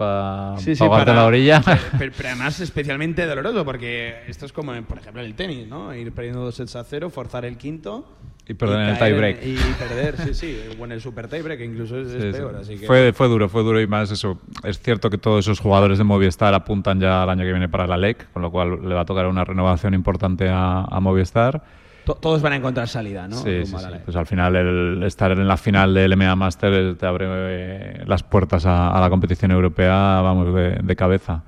sí, 0.57 0.73
ahogarte 0.79 1.11
para- 1.11 1.13
la 1.13 1.25
orilla. 1.25 1.61
Pero, 1.99 2.11
pero 2.17 2.29
además 2.29 2.59
especialmente 2.59 3.23
doloroso, 3.27 3.63
porque 3.63 4.23
esto 4.27 4.47
es 4.47 4.53
como, 4.53 4.73
por 4.85 4.97
ejemplo, 4.97 5.21
en 5.21 5.27
el 5.27 5.35
tenis, 5.35 5.67
¿no? 5.67 5.93
Ir 5.93 6.11
perdiendo 6.13 6.41
dos 6.45 6.55
sets 6.55 6.75
a 6.77 6.83
cero, 6.83 7.11
forzar 7.11 7.45
el 7.45 7.57
quinto. 7.57 8.07
Y 8.47 8.55
perder 8.55 8.79
en 8.81 8.89
el 8.89 8.97
tiebreak. 8.97 9.37
Y 9.45 9.55
perder, 9.79 10.17
sí, 10.17 10.33
sí. 10.33 10.59
O 10.77 10.83
en 10.83 10.91
el 10.91 10.99
super 11.01 11.27
tiebreak, 11.29 11.59
que 11.59 11.65
incluso 11.65 11.97
es, 11.97 12.07
es 12.07 12.21
Sí, 12.21 12.31
sí. 12.33 12.37
peor. 12.37 12.55
Así 12.57 12.77
que... 12.77 12.85
Fue, 12.87 13.13
fue 13.13 13.27
duro, 13.29 13.47
fue 13.47 13.63
duro 13.63 13.79
y 13.79 13.87
más 13.87 14.11
eso. 14.11 14.39
Es 14.63 14.79
cierto 14.81 15.09
que 15.09 15.17
todos 15.17 15.45
esos 15.45 15.59
jugadores 15.61 15.97
de 15.97 16.03
Movistar 16.03 16.53
apuntan 16.53 16.99
ya 16.99 17.23
al 17.23 17.29
año 17.29 17.43
que 17.43 17.51
viene 17.51 17.69
para 17.69 17.87
la 17.87 17.95
LEC, 17.95 18.31
con 18.33 18.41
lo 18.41 18.51
cual 18.51 18.87
le 18.87 18.93
va 18.95 19.01
a 19.01 19.05
tocar 19.05 19.27
una 19.27 19.45
renovación 19.45 19.93
importante 19.93 20.49
a, 20.49 20.81
a 20.83 20.99
Movistar. 20.99 21.63
To- 22.05 22.15
todos 22.15 22.41
van 22.41 22.51
a 22.51 22.55
encontrar 22.57 22.89
salida, 22.89 23.29
¿no? 23.29 23.37
Sí. 23.37 23.63
Pues 24.03 24.15
al 24.17 24.25
final 24.27 24.57
el 24.57 25.03
estar 25.03 25.31
en 25.31 25.47
la 25.47 25.55
final 25.55 25.93
del 25.93 26.17
MA 26.17 26.35
Master 26.35 26.95
te 26.97 27.05
abre 27.05 27.25
eh, 27.29 28.03
las 28.05 28.23
puertas 28.23 28.65
a, 28.65 28.89
a 28.89 28.99
la 28.99 29.09
competición 29.09 29.51
europea, 29.51 30.19
vamos, 30.21 30.53
de, 30.53 30.79
de 30.83 30.95
cabeza. 30.97 31.43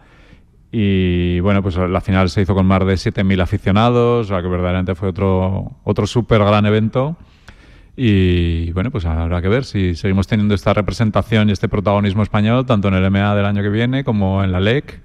Y 0.78 1.40
bueno, 1.40 1.64
pues 1.64 1.78
la 1.78 2.02
final 2.02 2.30
se 2.30 2.42
hizo 2.42 2.54
con 2.54 2.66
más 2.66 2.80
de 2.80 2.96
7.000 2.96 3.42
aficionados, 3.42 4.26
o 4.26 4.28
sea 4.28 4.42
que 4.42 4.50
verdaderamente 4.50 4.94
fue 4.94 5.08
otro, 5.08 5.72
otro 5.86 6.06
súper 6.06 6.44
gran 6.44 6.66
evento. 6.66 7.16
Y 7.96 8.74
bueno, 8.74 8.92
pues 8.92 9.06
habrá 9.06 9.42
que 9.42 9.48
ver 9.48 9.64
si 9.64 9.96
seguimos 9.96 10.28
teniendo 10.28 10.54
esta 10.54 10.74
representación 10.74 11.48
y 11.48 11.54
este 11.54 11.70
protagonismo 11.70 12.24
español, 12.24 12.66
tanto 12.66 12.90
en 12.90 12.96
el 12.96 13.10
MA 13.10 13.36
del 13.36 13.46
año 13.46 13.64
que 13.64 13.70
viene 13.70 14.04
como 14.04 14.44
en 14.44 14.52
la 14.52 14.60
LEC, 14.60 15.00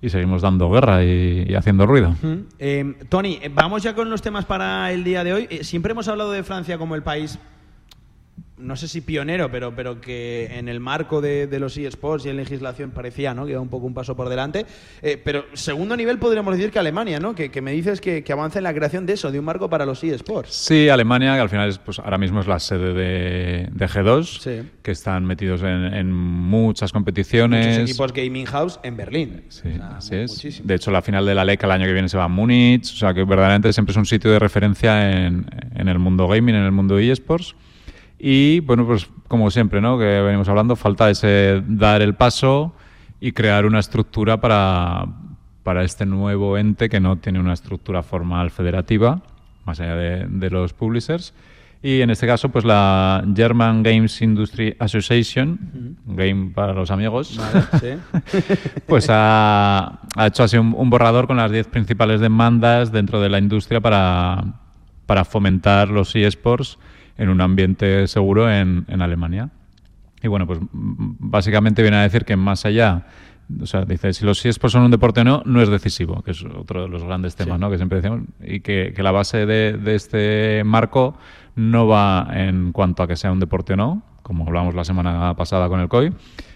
y 0.00 0.10
seguimos 0.10 0.42
dando 0.42 0.70
guerra 0.70 1.02
y, 1.02 1.56
haciendo 1.56 1.86
ruido. 1.86 2.14
Eh, 2.60 2.94
Tony, 3.08 3.40
eh, 3.42 3.50
vamos 3.52 3.82
ya 3.82 3.96
con 3.96 4.10
los 4.10 4.22
temas 4.22 4.44
para 4.44 4.92
el 4.92 5.02
día 5.02 5.24
de 5.24 5.32
hoy. 5.32 5.48
Eh, 5.50 5.64
siempre 5.64 5.90
hemos 5.90 6.06
hablado 6.06 6.30
de 6.30 6.44
Francia 6.44 6.78
como 6.78 6.94
el 6.94 7.02
país 7.02 7.36
no 8.60 8.76
sé 8.76 8.88
si 8.88 9.00
pionero, 9.00 9.50
pero, 9.50 9.74
pero 9.74 10.00
que 10.00 10.48
en 10.58 10.68
el 10.68 10.80
marco 10.80 11.20
de, 11.20 11.46
de 11.46 11.58
los 11.58 11.76
eSports 11.76 12.26
y 12.26 12.28
en 12.28 12.36
legislación 12.36 12.90
parecía 12.90 13.34
¿no? 13.34 13.44
que 13.46 13.52
iba 13.52 13.60
un 13.60 13.68
poco 13.68 13.86
un 13.86 13.94
paso 13.94 14.14
por 14.16 14.28
delante. 14.28 14.66
Eh, 15.02 15.20
pero 15.22 15.44
segundo 15.54 15.96
nivel 15.96 16.18
podríamos 16.18 16.56
decir 16.56 16.70
que 16.70 16.78
Alemania, 16.78 17.18
¿no? 17.20 17.34
que, 17.34 17.50
que 17.50 17.60
me 17.62 17.72
dices 17.72 18.00
que, 18.00 18.22
que 18.22 18.32
avanza 18.32 18.58
en 18.58 18.64
la 18.64 18.74
creación 18.74 19.06
de 19.06 19.14
eso, 19.14 19.30
de 19.32 19.38
un 19.38 19.44
marco 19.44 19.68
para 19.70 19.84
los 19.86 20.02
eSports. 20.04 20.52
Sí, 20.54 20.88
Alemania, 20.88 21.34
que 21.34 21.40
al 21.40 21.48
final 21.48 21.68
es, 21.68 21.78
pues, 21.78 21.98
ahora 21.98 22.18
mismo 22.18 22.40
es 22.40 22.46
la 22.46 22.58
sede 22.58 22.92
de, 22.94 23.68
de 23.72 23.86
G2, 23.88 24.40
Sí. 24.40 24.68
que 24.82 24.90
están 24.90 25.24
metidos 25.24 25.62
en, 25.62 25.84
en 25.94 26.12
muchas 26.12 26.92
competiciones. 26.92 27.66
Muchos 27.78 27.90
equipos 27.90 28.12
gaming 28.12 28.46
house 28.46 28.80
en 28.82 28.96
Berlín. 28.96 29.42
Sí, 29.48 29.68
O 29.68 29.76
sea, 29.76 29.96
así 29.96 30.14
es. 30.16 30.30
muchísimo. 30.32 30.66
De 30.66 30.74
hecho, 30.74 30.90
la 30.90 31.02
final 31.02 31.24
de 31.26 31.34
la 31.34 31.44
LEC 31.44 31.62
el 31.64 31.70
año 31.70 31.86
que 31.86 31.92
viene 31.92 32.08
se 32.08 32.16
va 32.18 32.24
a 32.24 32.28
Múnich. 32.28 32.92
O 32.92 32.96
sea, 32.96 33.14
que 33.14 33.24
verdaderamente 33.24 33.72
siempre 33.72 33.92
es 33.92 33.96
un 33.96 34.06
sitio 34.06 34.30
de 34.30 34.38
referencia 34.38 35.10
en, 35.26 35.46
en 35.74 35.88
el 35.88 35.98
mundo 35.98 36.26
gaming, 36.28 36.54
en 36.54 36.62
el 36.64 36.72
mundo 36.72 36.98
eSports. 36.98 37.54
Y 38.22 38.60
bueno, 38.60 38.86
pues 38.86 39.08
como 39.28 39.50
siempre, 39.50 39.80
¿no? 39.80 39.98
Que 39.98 40.04
venimos 40.04 40.46
hablando, 40.48 40.76
falta 40.76 41.08
ese 41.08 41.62
dar 41.66 42.02
el 42.02 42.14
paso 42.14 42.74
y 43.18 43.32
crear 43.32 43.64
una 43.64 43.78
estructura 43.78 44.38
para, 44.38 45.06
para 45.62 45.84
este 45.84 46.04
nuevo 46.04 46.58
ente 46.58 46.90
que 46.90 47.00
no 47.00 47.16
tiene 47.16 47.40
una 47.40 47.54
estructura 47.54 48.02
formal 48.02 48.50
federativa, 48.50 49.22
más 49.64 49.80
allá 49.80 49.94
de, 49.94 50.26
de 50.28 50.50
los 50.50 50.74
publishers. 50.74 51.32
Y 51.82 52.02
en 52.02 52.10
este 52.10 52.26
caso, 52.26 52.50
pues 52.50 52.66
la 52.66 53.24
German 53.34 53.82
Games 53.82 54.20
Industry 54.20 54.76
Association, 54.78 55.96
Game 56.04 56.50
para 56.54 56.74
los 56.74 56.90
amigos, 56.90 57.38
Vale, 57.38 57.64
sí. 57.80 58.52
pues 58.86 59.06
ha, 59.08 59.98
ha 60.14 60.26
hecho 60.26 60.42
así 60.42 60.58
un, 60.58 60.74
un 60.76 60.90
borrador 60.90 61.26
con 61.26 61.38
las 61.38 61.50
10 61.50 61.68
principales 61.68 62.20
demandas 62.20 62.92
dentro 62.92 63.18
de 63.22 63.30
la 63.30 63.38
industria 63.38 63.80
para, 63.80 64.44
para 65.06 65.24
fomentar 65.24 65.88
los 65.88 66.14
eSports 66.14 66.78
en 67.20 67.28
un 67.28 67.40
ambiente 67.40 68.08
seguro 68.08 68.50
en, 68.50 68.86
en 68.88 69.02
Alemania. 69.02 69.50
Y 70.22 70.28
bueno, 70.28 70.46
pues 70.46 70.58
básicamente 70.72 71.82
viene 71.82 71.98
a 71.98 72.02
decir 72.02 72.24
que 72.24 72.34
más 72.36 72.64
allá, 72.64 73.06
o 73.60 73.66
sea, 73.66 73.84
dice, 73.84 74.12
si 74.12 74.24
los 74.24 74.44
eSports 74.44 74.72
son 74.72 74.82
un 74.82 74.90
deporte 74.90 75.20
o 75.20 75.24
no, 75.24 75.42
no 75.44 75.60
es 75.60 75.68
decisivo, 75.68 76.22
que 76.22 76.32
es 76.32 76.42
otro 76.44 76.82
de 76.82 76.88
los 76.88 77.04
grandes 77.04 77.36
temas, 77.36 77.56
Sí. 77.56 77.60
¿no? 77.60 77.70
Que 77.70 77.76
siempre 77.76 78.00
decimos, 78.00 78.22
y 78.42 78.60
que, 78.60 78.92
que 78.94 79.02
la 79.02 79.12
base 79.12 79.46
de, 79.46 79.74
de 79.74 79.94
este 79.94 80.62
marco 80.64 81.16
no 81.56 81.86
va 81.86 82.28
en 82.32 82.72
cuanto 82.72 83.02
a 83.02 83.06
que 83.06 83.16
sea 83.16 83.32
un 83.32 83.40
deporte 83.40 83.74
o 83.74 83.76
no, 83.76 84.02
como 84.22 84.46
hablamos 84.46 84.74
la 84.74 84.84
semana 84.84 85.34
pasada 85.36 85.68
con 85.68 85.80
el 85.80 85.88
COI, 85.88 86.12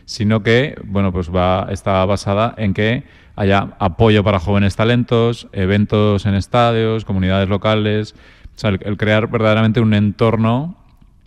sino 0.07 0.43
que, 0.43 0.77
bueno, 0.85 1.13
pues 1.13 1.31
va, 1.35 1.69
está 1.71 2.05
basada 2.05 2.55
en 2.57 2.75
que 2.75 3.05
haya 3.37 3.75
apoyo 3.79 4.23
para 4.23 4.39
jóvenes 4.39 4.77
talentos, 4.77 5.49
eventos 5.53 6.25
en 6.27 6.35
estadios, 6.35 7.05
comunidades 7.05 7.49
locales, 7.49 8.15
o 8.55 8.59
sea, 8.59 8.71
el, 8.71 8.81
el 8.85 8.97
crear 8.97 9.29
verdaderamente 9.29 9.81
un 9.81 9.95
entorno 9.95 10.77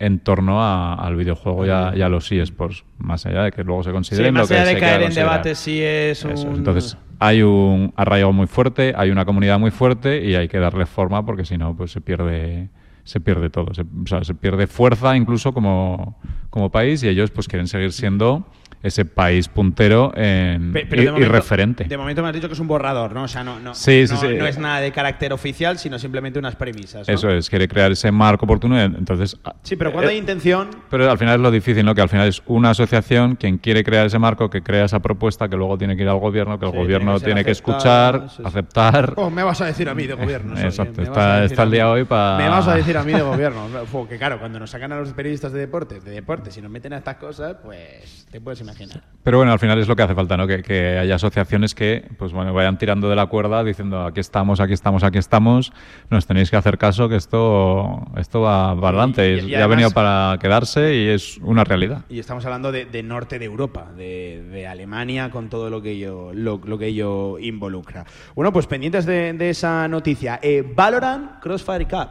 en 0.00 0.20
torno 0.20 0.62
a- 0.62 0.94
al 0.94 1.16
videojuego 1.16 1.66
y 1.66 1.70
a, 1.70 1.92
y 1.96 2.02
a 2.02 2.08
los 2.08 2.30
eSports, 2.30 2.84
más 2.98 3.26
allá 3.26 3.42
de 3.44 3.52
que 3.52 3.64
luego 3.64 3.82
se 3.82 3.90
Sí, 3.90 3.94
consideren 3.94 4.34
más 4.34 4.42
lo 4.44 4.48
que 4.48 4.54
allá 4.54 4.64
se 4.68 4.74
de 4.74 4.80
caer 4.80 5.02
en 5.02 5.14
debate 5.14 5.54
si 5.54 5.80
es 5.82 6.24
un... 6.24 6.30
Eso 6.32 6.50
es. 6.50 6.58
Entonces, 6.58 6.96
hay 7.18 7.42
un 7.42 7.92
arraigo 7.96 8.32
muy 8.32 8.46
fuerte, 8.46 8.94
hay 8.96 9.10
una 9.10 9.24
comunidad 9.24 9.58
muy 9.58 9.72
fuerte 9.72 10.24
y 10.24 10.36
hay 10.36 10.46
que 10.48 10.58
darle 10.58 10.86
forma 10.86 11.26
porque 11.26 11.44
si 11.44 11.58
no, 11.58 11.76
pues 11.76 11.90
se 11.90 12.00
pierde 12.00 12.68
se 13.02 13.20
pierde 13.20 13.48
todo, 13.48 13.72
se, 13.72 13.82
o 13.82 14.06
sea, 14.06 14.22
se 14.22 14.34
pierde 14.34 14.66
fuerza 14.66 15.16
incluso 15.16 15.54
como, 15.54 16.18
como 16.50 16.70
país 16.70 17.02
y 17.02 17.08
ellos 17.08 17.30
pues 17.30 17.48
quieren 17.48 17.66
seguir 17.66 17.90
siendo 17.92 18.46
ese 18.82 19.04
país 19.04 19.48
puntero 19.48 20.12
en, 20.16 20.72
Pe- 20.72 20.86
pero 20.88 21.02
y, 21.02 21.04
de 21.04 21.10
y 21.10 21.12
momento- 21.14 21.32
referente. 21.32 21.84
De 21.84 21.96
momento 21.96 22.22
me 22.22 22.28
has 22.28 22.34
dicho 22.34 22.48
que 22.48 22.54
es 22.54 22.60
un 22.60 22.68
borrador, 22.68 23.12
¿no? 23.12 23.24
O 23.24 23.28
sea, 23.28 23.42
no, 23.44 23.58
no, 23.60 23.74
Sí, 23.74 24.06
sí, 24.06 24.14
no, 24.14 24.20
sí. 24.20 24.28
no 24.38 24.46
es 24.46 24.58
nada 24.58 24.80
de 24.80 24.92
carácter 24.92 25.32
oficial, 25.32 25.78
sino 25.78 25.98
simplemente 25.98 26.38
unas 26.38 26.56
premisas. 26.56 27.06
¿no? 27.08 27.14
Eso 27.14 27.30
es, 27.30 27.48
quiere 27.50 27.66
crear 27.68 27.90
ese 27.92 28.10
marco 28.12 28.44
oportuno. 28.44 28.80
Entonces, 28.80 29.36
Sí, 29.62 29.76
pero 29.76 29.92
cuando 29.92 30.10
eh, 30.10 30.14
hay 30.14 30.18
intención... 30.18 30.68
Pero 30.90 31.10
al 31.10 31.18
final 31.18 31.36
es 31.36 31.40
lo 31.40 31.50
difícil, 31.50 31.84
¿no? 31.84 31.94
Que 31.94 32.00
al 32.02 32.08
final 32.08 32.28
es 32.28 32.42
una 32.46 32.70
asociación 32.70 33.36
quien 33.36 33.58
quiere 33.58 33.82
crear 33.84 34.06
ese 34.06 34.18
marco, 34.18 34.48
que 34.50 34.62
crea 34.62 34.84
esa 34.84 35.00
propuesta, 35.00 35.48
que 35.48 35.56
luego 35.56 35.76
tiene 35.76 35.96
que 35.96 36.02
ir 36.02 36.08
al 36.08 36.18
gobierno, 36.18 36.58
que 36.58 36.66
el 36.66 36.72
Sí, 36.72 36.76
gobierno 36.78 37.18
tiene 37.18 37.28
tiene 37.28 37.40
que 37.44 37.50
que, 37.50 37.54
ser 37.54 37.64
aceptada, 37.74 38.16
escuchar, 38.26 38.46
aceptar. 38.46 39.12
Oh, 39.16 39.28
me 39.30 39.42
vas 39.42 39.60
a 39.60 39.66
decir 39.66 39.88
a 39.88 39.94
mí 39.94 40.06
de 40.06 40.14
gobierno. 40.14 40.58
Exacto, 40.58 40.92
¿eh? 41.02 41.04
Me 41.04 41.04
está- 41.04 41.44
está 41.44 41.62
el 41.64 41.70
día 41.70 41.90
hoy 41.90 42.04
pa- 42.04 42.36
Me 42.38 42.48
vas 42.48 42.66
a 42.68 42.74
decir 42.76 42.96
a 42.96 43.02
mí 43.02 43.12
de 43.12 43.22
gobierno. 43.22 43.66
Fue 43.92 44.06
que 44.08 44.16
claro, 44.18 44.38
cuando 44.38 44.58
nos 44.58 44.70
sacan 44.70 44.92
a 44.92 44.98
los 45.00 45.12
periodistas 45.12 45.52
de 45.52 45.60
deportes, 45.60 46.04
de 46.04 46.10
deportes, 46.12 46.56
y 46.56 46.62
nos 46.62 46.70
meten 46.70 46.92
a 46.94 46.98
estas 46.98 47.16
cosas, 47.16 47.56
pues 47.62 48.26
te 48.30 48.40
puedes 48.40 48.58
Pero 49.24 49.36
bueno, 49.38 49.52
al 49.52 49.58
final 49.58 49.78
es 49.78 49.86
lo 49.88 49.94
que 49.96 50.02
hace 50.02 50.14
falta, 50.14 50.36
¿no? 50.38 50.46
Que, 50.46 50.62
que 50.62 50.96
haya 50.98 51.16
asociaciones 51.16 51.74
que, 51.74 52.08
pues 52.18 52.32
bueno, 52.32 52.54
vayan 52.54 52.78
tirando 52.78 53.10
de 53.10 53.16
la 53.16 53.26
cuerda 53.26 53.62
diciendo 53.62 54.02
aquí 54.02 54.20
estamos, 54.20 54.58
aquí 54.60 54.72
estamos, 54.72 55.02
aquí 55.04 55.18
estamos, 55.18 55.72
nos 56.08 56.26
tenéis 56.26 56.50
que 56.50 56.56
hacer 56.56 56.78
caso 56.78 57.08
que 57.10 57.16
esto, 57.16 58.06
esto 58.16 58.40
va 58.40 58.74
para 58.76 58.88
adelante 59.00 59.28
Y- 59.28 59.32
y, 59.32 59.32
y 59.32 59.50
y 59.50 59.54
además- 59.56 59.64
ha 59.64 59.66
venido 59.66 59.90
para 59.90 60.38
quedarse 60.40 60.94
y 60.94 61.08
es 61.08 61.36
una 61.42 61.64
realidad. 61.64 62.04
Y 62.08 62.18
estamos 62.20 62.44
hablando 62.46 62.72
de, 62.72 62.86
de 62.86 63.02
norte 63.02 63.38
de 63.38 63.44
Europa, 63.44 63.90
de, 63.96 64.44
de 64.50 64.66
Alemania, 64.66 65.30
con 65.30 65.50
todo 65.50 65.68
lo 65.68 65.82
que 65.82 65.90
ello, 65.90 66.32
lo, 66.32 66.58
lo 66.64 66.78
que 66.78 66.86
ello 66.86 67.38
involucra. 67.38 68.06
Bueno, 68.34 68.50
pues 68.52 68.66
pendientes 68.66 69.04
de, 69.04 69.34
de 69.34 69.50
esa 69.50 69.88
noticia. 69.88 70.38
Eh, 70.42 70.64
Valorant 70.74 71.38
Crossfire 71.40 71.84
Cup. 71.86 72.08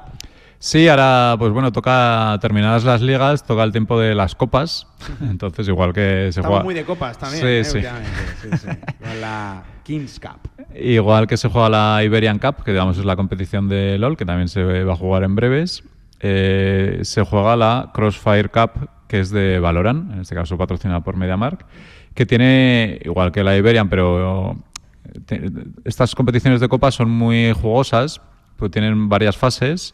Sí, 0.59 0.87
ahora, 0.87 1.35
pues 1.37 1.51
bueno, 1.51 1.71
toca 1.71 2.37
terminadas 2.41 2.83
las 2.83 3.01
ligas, 3.01 3.45
toca 3.45 3.63
el 3.63 3.71
tiempo 3.71 3.99
de 3.99 4.15
las 4.15 4.33
copas. 4.35 4.87
Entonces, 5.21 5.67
igual 5.67 5.93
que 5.93 6.29
se 6.33 6.39
Estamos 6.39 6.47
juega. 6.49 6.63
muy 6.63 6.73
de 6.73 6.83
copas 6.83 7.17
también, 7.17 7.41
Sí, 7.43 7.47
eh, 7.47 7.63
sí. 7.63 7.81
Sí, 8.41 8.57
sí. 8.57 8.67
Con 8.99 9.21
la 9.21 9.63
Kings 9.83 10.19
Cup. 10.19 10.49
Igual 10.75 11.27
que 11.27 11.37
se 11.37 11.47
juega 11.49 11.69
la 11.69 12.03
Iberian 12.03 12.39
Cup, 12.39 12.63
que 12.63 12.71
digamos 12.71 12.97
es 12.97 13.05
la 13.05 13.15
competición 13.15 13.69
de 13.69 13.97
LOL, 13.99 14.17
que 14.17 14.25
también 14.25 14.47
se 14.47 14.63
va 14.63 14.93
a 14.93 14.95
jugar 14.95 15.23
en 15.23 15.35
breves, 15.35 15.83
eh, 16.19 16.99
se 17.03 17.23
juega 17.23 17.55
la 17.55 17.91
Crossfire 17.93 18.49
Cup, 18.49 18.89
que 19.07 19.19
es 19.19 19.29
de 19.29 19.59
Valorant, 19.59 20.11
en 20.11 20.21
este 20.21 20.33
caso 20.35 20.57
patrocinada 20.57 21.01
por 21.01 21.15
MediaMark, 21.15 21.65
que 22.15 22.25
tiene, 22.25 22.99
igual 23.05 23.31
que 23.31 23.43
la 23.43 23.55
Iberian, 23.55 23.89
pero 23.89 24.57
eh, 25.05 25.19
te- 25.25 25.51
estas 25.85 26.15
competiciones 26.15 26.59
de 26.59 26.67
copa 26.67 26.89
son 26.91 27.09
muy 27.11 27.53
jugosas, 27.53 28.19
pues 28.57 28.71
tienen 28.71 29.07
varias 29.07 29.37
fases. 29.37 29.93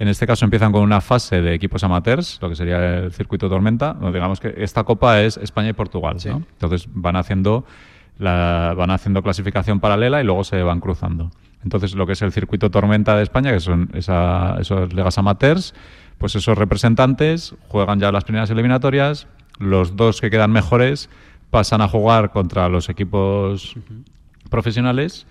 En 0.00 0.08
este 0.08 0.26
caso 0.26 0.46
empiezan 0.46 0.72
con 0.72 0.80
una 0.80 1.02
fase 1.02 1.42
de 1.42 1.52
equipos 1.52 1.84
amateurs, 1.84 2.38
lo 2.40 2.48
que 2.48 2.56
sería 2.56 3.00
el 3.00 3.12
circuito 3.12 3.50
Tormenta. 3.50 3.94
No, 4.00 4.10
digamos 4.10 4.40
que 4.40 4.54
esta 4.56 4.82
copa 4.82 5.20
es 5.20 5.36
España 5.36 5.68
y 5.68 5.72
Portugal. 5.74 6.18
Sí. 6.18 6.30
¿no? 6.30 6.42
Entonces 6.52 6.88
van 6.90 7.16
haciendo, 7.16 7.66
la, 8.18 8.72
van 8.74 8.90
haciendo 8.92 9.22
clasificación 9.22 9.78
paralela 9.78 10.22
y 10.22 10.24
luego 10.24 10.42
se 10.42 10.62
van 10.62 10.80
cruzando. 10.80 11.30
Entonces 11.62 11.94
lo 11.94 12.06
que 12.06 12.14
es 12.14 12.22
el 12.22 12.32
circuito 12.32 12.70
Tormenta 12.70 13.14
de 13.14 13.22
España, 13.22 13.52
que 13.52 13.60
son 13.60 13.90
esa, 13.92 14.56
esos 14.58 14.90
ligas 14.94 15.18
amateurs, 15.18 15.74
pues 16.16 16.34
esos 16.34 16.56
representantes 16.56 17.54
juegan 17.68 18.00
ya 18.00 18.10
las 18.10 18.24
primeras 18.24 18.48
eliminatorias. 18.48 19.26
Los 19.58 19.96
dos 19.96 20.22
que 20.22 20.30
quedan 20.30 20.50
mejores 20.50 21.10
pasan 21.50 21.82
a 21.82 21.88
jugar 21.88 22.30
contra 22.30 22.70
los 22.70 22.88
equipos 22.88 23.76
profesionales 24.48 25.26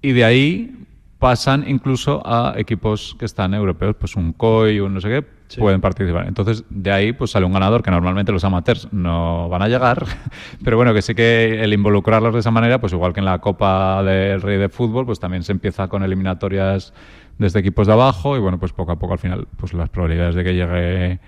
y 0.00 0.12
de 0.12 0.24
ahí 0.24 0.86
pasan 1.18 1.64
incluso 1.68 2.22
a 2.24 2.54
equipos 2.56 3.16
que 3.18 3.24
están 3.24 3.52
europeos, 3.54 3.96
pues 3.98 4.14
un 4.16 4.32
COI, 4.32 4.80
un 4.80 4.94
no 4.94 5.00
sé 5.00 5.08
qué, 5.08 5.38
Sí. 5.48 5.60
pueden 5.60 5.80
participar. 5.80 6.26
Entonces, 6.28 6.62
de 6.68 6.92
ahí 6.92 7.12
pues 7.14 7.30
sale 7.30 7.46
un 7.46 7.52
ganador 7.54 7.82
que 7.82 7.90
normalmente 7.90 8.30
los 8.32 8.44
amateurs 8.44 8.86
no 8.92 9.48
van 9.48 9.62
a 9.62 9.68
llegar, 9.68 10.04
pero 10.62 10.76
bueno, 10.76 10.92
que 10.92 11.00
sí 11.02 11.14
que 11.14 11.62
el 11.64 11.72
involucrarlos 11.72 12.34
de 12.34 12.40
esa 12.40 12.50
manera, 12.50 12.80
pues 12.80 12.92
igual 12.92 13.14
que 13.14 13.20
en 13.20 13.24
la 13.26 13.38
Copa 13.38 14.02
del 14.02 14.42
Rey 14.42 14.58
de 14.58 14.68
Fútbol, 14.68 15.06
pues 15.06 15.18
también 15.20 15.42
se 15.42 15.52
empieza 15.52 15.88
con 15.88 16.02
eliminatorias 16.02 16.92
desde 17.38 17.60
equipos 17.60 17.86
de 17.86 17.94
abajo 17.94 18.36
y 18.36 18.40
bueno, 18.40 18.58
pues 18.58 18.72
poco 18.72 18.92
a 18.92 18.96
poco 18.98 19.14
al 19.14 19.18
final, 19.18 19.48
pues 19.56 19.72
las 19.72 19.88
probabilidades 19.88 20.34
de 20.34 20.44
que 20.44 20.54
llegue 20.54 21.18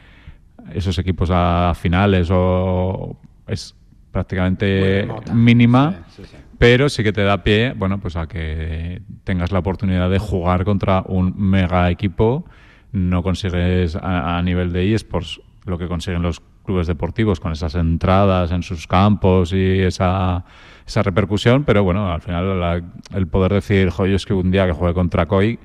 esos 0.75 0.99
equipos 0.99 1.31
a 1.33 1.73
finales 1.75 2.29
o 2.31 3.17
es 3.47 3.75
prácticamente 4.13 5.09
mínima 5.33 6.03
Sí, 6.11 6.23
sí, 6.25 6.29
sí. 6.31 6.37
Pero 6.61 6.91
sí 6.91 7.03
que 7.03 7.15
te 7.15 7.23
da 7.23 7.43
pie, 7.43 7.73
bueno, 7.75 8.01
pues 8.01 8.17
a 8.17 8.27
que 8.27 9.01
tengas 9.25 9.51
la 9.51 9.61
oportunidad 9.61 10.11
de 10.11 10.19
jugar 10.19 10.67
contra 10.67 11.03
un 11.07 11.33
mega 11.35 11.91
equipo. 11.91 12.45
No 12.93 13.23
consigues 13.23 13.97
a, 13.97 14.37
a 14.37 14.43
nivel 14.43 14.71
de 14.71 14.93
eSports 14.93 15.41
lo 15.65 15.79
que 15.79 15.89
consiguen 15.89 16.21
los 16.21 16.43
clubes 16.67 16.87
deportivos 16.87 17.41
con 17.41 17.53
esas 17.53 17.77
entradas 17.77 18.53
en 18.53 18.63
sus 18.63 18.87
campos 18.87 19.55
y 19.55 19.81
esa, 19.81 20.45
esa 20.87 21.03
repercusión, 21.03 21.65
pero 21.65 21.83
bueno, 21.83 22.13
al 22.13 22.21
final 22.21 22.93
el 23.15 23.27
poder 23.27 23.55
decir, 23.55 23.89
joder, 23.89 24.13
es 24.13 24.27
que 24.27 24.35
un 24.35 24.51
día 24.51 24.67
que 24.67 24.73
juegue 24.73 24.93
contra 24.93 25.25
COI 25.25 25.59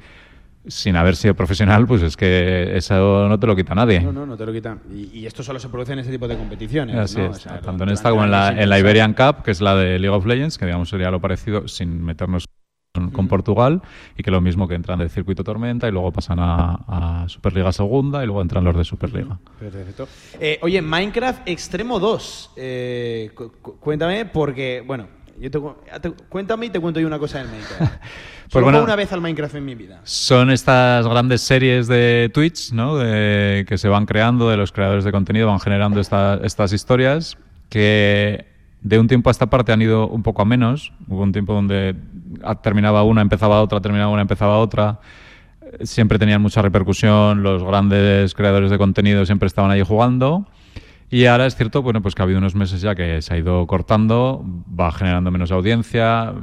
sin 0.68 0.96
haber 0.96 1.16
sido 1.16 1.34
profesional, 1.36 1.86
pues 1.88 2.02
es 2.02 2.18
que 2.18 2.76
eso 2.76 3.28
no 3.28 3.40
te 3.40 3.48
lo 3.48 3.56
quita 3.56 3.76
nadie. 3.76 4.00
No, 4.02 4.12
no, 4.12 4.26
no 4.26 4.36
te 4.38 4.46
lo 4.46 4.54
quitan. 4.54 4.80
Y, 4.94 5.20
y 5.20 5.26
esto 5.26 5.44
solo 5.44 5.60
se 5.60 5.70
produce 5.70 5.94
en 5.94 6.00
este 6.00 6.12
tipo 6.12 6.28
de 6.28 6.38
competiciones. 6.38 6.96
Así 6.96 7.18
¿no? 7.18 7.26
es, 7.26 7.38
O 7.38 7.40
sea, 7.40 7.62
tanto 7.62 7.84
en 7.84 7.90
esta 7.92 8.10
como 8.10 8.24
en 8.24 8.32
la, 8.32 8.50
en. 8.50 8.70
Iberian 8.72 9.14
Cup, 9.14 9.44
que 9.44 9.52
es 9.52 9.62
la 9.62 9.76
de 9.76 10.00
League 10.00 10.16
of 10.16 10.26
Legends, 10.26 10.58
que 10.58 10.66
digamos 10.66 10.90
sería 10.90 11.12
lo 11.12 11.20
parecido 11.22 11.68
sin 11.68 12.04
meternos 12.04 12.46
con, 12.94 13.12
con 13.12 13.28
Portugal, 13.28 13.82
y 14.18 14.24
que 14.24 14.32
lo 14.32 14.40
mismo 14.42 14.68
que 14.70 14.76
entran 14.76 15.00
del 15.00 15.10
circuito 15.10 15.44
Tormenta 15.44 15.88
y 15.88 15.92
luego 15.92 16.12
pasan 16.14 16.40
a, 16.40 17.24
a 17.24 17.30
Superliga 17.30 17.72
Segunda 17.74 18.24
y 18.24 18.26
luego 18.26 18.42
entran 18.42 18.64
los 18.64 18.76
de 18.78 18.86
Superliga. 18.86 19.38
Perfecto. 19.60 20.08
Eh, 20.40 20.60
oye, 20.62 20.82
Minecraft 20.82 21.42
Extremo 21.48 22.00
2. 22.00 22.52
eh, 22.56 23.32
cu- 23.36 23.52
cuéntame, 23.82 24.26
porque, 24.26 24.82
bueno, 24.88 25.08
Yo 25.40 25.52
te 25.52 25.60
ya 25.92 26.00
te- 26.00 26.12
cuéntame 26.30 26.68
y 26.68 26.70
te 26.70 26.80
cuento 26.80 27.00
yo 27.00 27.08
una 27.08 27.20
cosa 27.20 27.40
del 27.40 27.48
Minecraft. 27.50 27.94
Pues 28.52 28.64
bueno. 28.64 28.84
una 28.84 28.96
vez 28.96 29.12
al 29.12 29.22
Minecraft 29.22 29.56
en 29.56 29.66
mi 29.66 29.74
vida. 29.74 30.02
Son 30.04 30.52
estas 30.52 31.08
grandes 31.08 31.42
series 31.42 31.88
de 31.88 32.30
Twitch, 32.32 32.72
¿no? 32.74 32.96
De- 32.96 33.66
que 33.68 33.78
se 33.80 33.88
van 33.90 34.06
creando, 34.06 34.50
de 34.50 34.56
los 34.56 34.72
creadores 34.72 35.04
de 35.04 35.12
contenido, 35.12 35.48
van 35.48 35.60
generando 35.60 36.00
esta- 36.00 36.40
estas 36.44 36.72
historias 36.72 37.38
que 37.70 38.46
de 38.82 39.00
un 39.00 39.08
tiempo 39.08 39.30
a 39.30 39.32
esta 39.32 39.48
parte 39.48 39.72
han 39.74 39.82
ido 39.82 40.08
un 40.08 40.22
poco 40.22 40.44
a 40.44 40.46
menos. 40.46 40.94
Hubo 41.08 41.24
un 41.24 41.32
tiempo 41.32 41.54
donde 41.54 41.96
ah, 42.44 42.56
terminaba 42.62 43.02
una, 43.04 43.22
empezaba 43.22 43.62
otra, 43.64 43.82
terminaba 43.82 44.12
una, 44.12 44.22
empezaba 44.22 44.60
otra. 44.60 45.00
Siempre 45.82 46.20
tenían 46.20 46.42
mucha 46.42 46.62
repercusión, 46.62 47.42
los 47.42 47.64
grandes 47.64 48.36
creadores 48.36 48.70
de 48.70 48.78
contenido 48.78 49.26
siempre 49.26 49.48
estaban 49.48 49.72
ahí 49.72 49.82
jugando. 49.82 50.46
Y 51.10 51.26
ahora 51.26 51.46
es 51.46 51.56
cierto, 51.56 51.82
bueno, 51.82 52.02
pues 52.02 52.16
que 52.16 52.22
ha 52.22 52.26
habido 52.26 52.40
unos 52.40 52.56
meses 52.56 52.82
ya 52.82 52.96
que 52.96 53.22
se 53.22 53.34
ha 53.34 53.38
ido 53.38 53.66
cortando, 53.68 54.44
va 54.80 54.92
generando 54.92 55.32
menos 55.32 55.52
audiencia, 55.52 56.34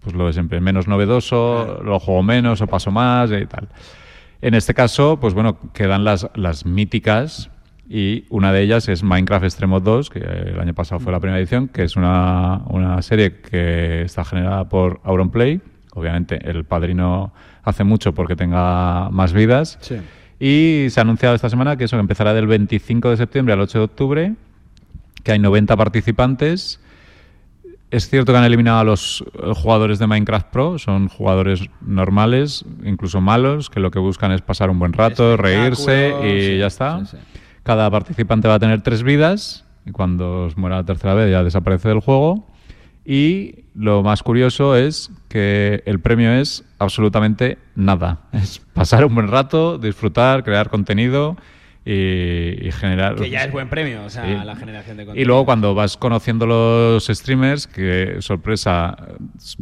pues 0.00 0.14
lo 0.14 0.26
de 0.26 0.32
siempre, 0.32 0.60
menos 0.60 0.86
novedoso, 0.86 1.80
lo 1.82 1.98
juego 1.98 2.22
menos 2.22 2.60
o 2.60 2.66
paso 2.66 2.90
más 2.90 3.30
y 3.30 3.46
tal. 3.46 3.68
En 4.40 4.54
este 4.54 4.72
caso, 4.72 5.18
pues 5.20 5.34
bueno, 5.34 5.58
quedan 5.72 6.04
las, 6.04 6.30
las 6.34 6.64
míticas 6.64 7.50
y 7.88 8.24
una 8.28 8.52
de 8.52 8.62
ellas 8.62 8.88
es 8.88 9.02
Minecraft 9.02 9.44
Extremo 9.44 9.80
2, 9.80 10.10
que 10.10 10.18
el 10.18 10.60
año 10.60 10.74
pasado 10.74 11.00
fue 11.00 11.10
la 11.10 11.20
primera 11.20 11.38
edición, 11.38 11.68
que 11.68 11.82
es 11.82 11.96
una, 11.96 12.62
una 12.68 13.00
serie 13.02 13.40
que 13.40 14.02
está 14.02 14.24
generada 14.24 14.68
por 14.68 15.00
Auronplay. 15.04 15.60
Obviamente 15.94 16.38
el 16.48 16.64
padrino 16.64 17.32
hace 17.64 17.84
mucho 17.84 18.14
porque 18.14 18.36
tenga 18.36 19.08
más 19.10 19.32
vidas. 19.32 19.78
Sí. 19.80 19.96
Y 20.40 20.86
se 20.90 21.00
ha 21.00 21.02
anunciado 21.02 21.34
esta 21.34 21.50
semana 21.50 21.76
que 21.76 21.84
eso 21.84 21.96
que 21.96 22.00
empezará 22.00 22.32
del 22.34 22.46
25 22.46 23.10
de 23.10 23.16
septiembre 23.16 23.54
al 23.54 23.60
8 23.60 23.78
de 23.78 23.84
octubre, 23.84 24.34
que 25.24 25.32
hay 25.32 25.38
90 25.38 25.76
participantes. 25.76 26.80
Es 27.90 28.08
cierto 28.08 28.32
que 28.32 28.38
han 28.38 28.44
eliminado 28.44 28.78
a 28.80 28.84
los 28.84 29.24
eh, 29.34 29.52
jugadores 29.54 29.98
de 29.98 30.06
Minecraft 30.06 30.48
Pro, 30.48 30.78
son 30.78 31.08
jugadores 31.08 31.62
normales, 31.80 32.64
incluso 32.84 33.20
malos, 33.20 33.70
que 33.70 33.80
lo 33.80 33.90
que 33.90 33.98
buscan 33.98 34.30
es 34.30 34.42
pasar 34.42 34.70
un 34.70 34.78
buen 34.78 34.92
rato, 34.92 35.36
reírse 35.36 36.14
y 36.22 36.40
sí, 36.40 36.58
ya 36.58 36.66
está. 36.66 37.04
sí, 37.06 37.16
sí. 37.16 37.38
Cada 37.62 37.90
participante 37.90 38.48
va 38.48 38.54
a 38.54 38.58
tener 38.58 38.82
tres 38.82 39.02
vidas 39.02 39.64
y 39.84 39.90
cuando 39.90 40.44
os 40.44 40.56
muera 40.56 40.76
la 40.76 40.84
tercera 40.84 41.14
vez 41.14 41.30
ya 41.30 41.42
desaparece 41.42 41.88
del 41.88 42.00
juego. 42.00 42.46
Y 43.10 43.64
lo 43.74 44.02
más 44.02 44.22
curioso 44.22 44.76
es 44.76 45.10
que 45.28 45.82
el 45.86 45.98
premio 45.98 46.30
es 46.32 46.62
absolutamente 46.78 47.56
nada. 47.74 48.18
Es 48.34 48.58
pasar 48.74 49.06
un 49.06 49.14
buen 49.14 49.28
rato, 49.28 49.78
disfrutar, 49.78 50.44
crear 50.44 50.68
contenido 50.68 51.38
y, 51.86 52.66
y 52.66 52.70
generar... 52.70 53.14
Que 53.14 53.30
ya 53.30 53.44
es 53.44 53.50
buen 53.50 53.70
premio, 53.70 54.04
o 54.04 54.10
sea, 54.10 54.26
Sí. 54.26 54.44
la 54.44 54.54
generación 54.56 54.98
de 54.98 55.04
Y 55.04 55.06
contenido. 55.06 55.26
luego 55.26 55.44
cuando 55.46 55.74
vas 55.74 55.96
conociendo 55.96 56.44
los 56.44 57.06
streamers, 57.06 57.66
que 57.66 58.16
sorpresa, 58.20 58.94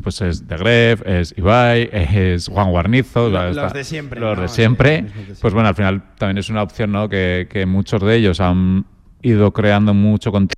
pues 0.03 0.21
es 0.23 0.45
The 0.49 0.57
Gref, 0.57 1.03
es 1.07 1.33
Ibai, 1.39 1.89
es 1.93 2.49
Juan 2.49 2.71
Guarnizo. 2.73 3.31
Los 3.31 3.73
de 3.73 3.85
siempre, 3.85 4.19
Los 4.19 4.41
de 4.41 4.49
siempre. 4.49 5.05
Pues 5.41 5.55
bueno, 5.55 5.69
al 5.69 5.77
final 5.77 6.03
también 6.19 6.39
es 6.39 6.51
una 6.51 6.63
opción, 6.65 6.91
¿no? 6.91 7.09
Que, 7.09 7.47
que 7.49 7.65
muchos 7.65 8.03
de 8.03 8.17
ellos 8.17 8.41
han 8.41 8.87
ido 9.23 9.53
creando 9.53 9.95
mucho 9.95 10.33
contenido 10.33 10.57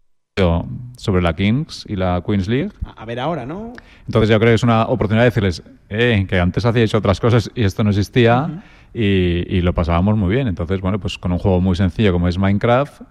sobre 0.96 1.22
la 1.22 1.34
Kings 1.34 1.84
y 1.88 1.96
la 1.96 2.22
Queens 2.26 2.48
League. 2.48 2.70
A 2.96 3.04
ver 3.04 3.20
ahora, 3.20 3.46
¿no? 3.46 3.72
Entonces 4.06 4.28
yo 4.30 4.38
creo 4.38 4.50
que 4.50 4.54
es 4.54 4.62
una 4.62 4.84
oportunidad 4.84 5.22
de 5.22 5.30
decirles 5.30 5.62
eh, 5.88 6.26
que 6.28 6.38
antes 6.40 6.64
hacíais 6.64 6.94
otras 6.94 7.20
cosas 7.20 7.50
y 7.54 7.64
esto 7.64 7.84
no 7.84 7.90
existía 7.90 8.62
y, 8.92 9.02
y 9.02 9.60
lo 9.60 9.74
pasábamos 9.74 10.16
muy 10.16 10.34
bien. 10.34 10.48
Entonces, 10.48 10.80
bueno, 10.80 10.98
pues 10.98 11.18
con 11.18 11.32
un 11.32 11.38
juego 11.38 11.60
muy 11.60 11.76
sencillo 11.76 12.12
como 12.12 12.28
es 12.28 12.38
Minecraft, 12.38 13.02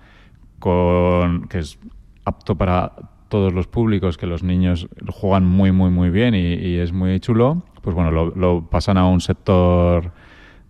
con, 0.59 1.47
que 1.47 1.59
es 1.59 1.79
apto 2.25 2.55
para 2.55 2.93
todos 3.29 3.53
los 3.53 3.67
públicos, 3.67 4.17
que 4.17 4.25
los 4.25 4.43
niños 4.43 4.87
juegan 5.11 5.45
muy, 5.45 5.71
muy, 5.71 5.89
muy 5.89 6.09
bien 6.09 6.33
y, 6.33 6.53
y 6.53 6.79
es 6.79 6.91
muy 6.93 7.19
chulo, 7.19 7.63
pues 7.81 7.95
bueno, 7.95 8.11
lo, 8.11 8.33
lo 8.35 8.69
pasan 8.69 8.97
a 8.97 9.05
un 9.05 9.21
sector 9.21 10.11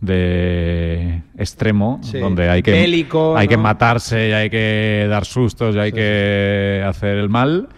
de 0.01 1.21
extremo 1.37 1.99
Sí. 2.03 2.19
donde 2.19 2.49
hay 2.49 2.61
que 2.61 2.71
Bélico, 2.71 3.35
hay 3.35 3.47
que 3.47 3.57
matarse 3.57 4.29
y 4.29 4.31
hay 4.31 4.49
que 4.49 5.07
dar 5.09 5.25
sustos 5.25 5.75
y 5.75 5.79
hay 5.79 5.91
que 5.91 6.83
hacer 6.85 7.17
el 7.17 7.29
mal. 7.29 7.69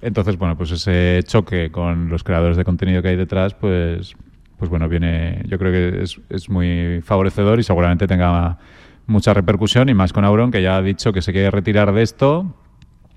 Entonces, 0.00 0.36
bueno, 0.38 0.56
pues 0.56 0.70
ese 0.70 1.20
choque 1.24 1.70
con 1.70 2.08
los 2.08 2.22
creadores 2.22 2.56
de 2.56 2.64
contenido 2.64 3.02
que 3.02 3.08
hay 3.08 3.16
detrás, 3.16 3.54
pues, 3.54 4.14
pues 4.58 4.70
bueno, 4.70 4.88
viene, 4.88 5.42
yo 5.46 5.58
creo 5.58 5.72
que 5.72 6.02
es, 6.02 6.20
es 6.30 6.48
muy 6.48 7.00
favorecedor 7.02 7.58
y 7.60 7.62
seguramente 7.62 8.06
tenga 8.06 8.58
mucha 9.06 9.34
repercusión 9.34 9.88
y 9.88 9.94
más 9.94 10.12
con 10.12 10.24
Auron, 10.24 10.50
que 10.50 10.62
ya 10.62 10.76
ha 10.76 10.82
dicho 10.82 11.12
que 11.12 11.22
se 11.22 11.32
quiere 11.32 11.50
retirar 11.50 11.92
de 11.92 12.02
esto 12.02 12.54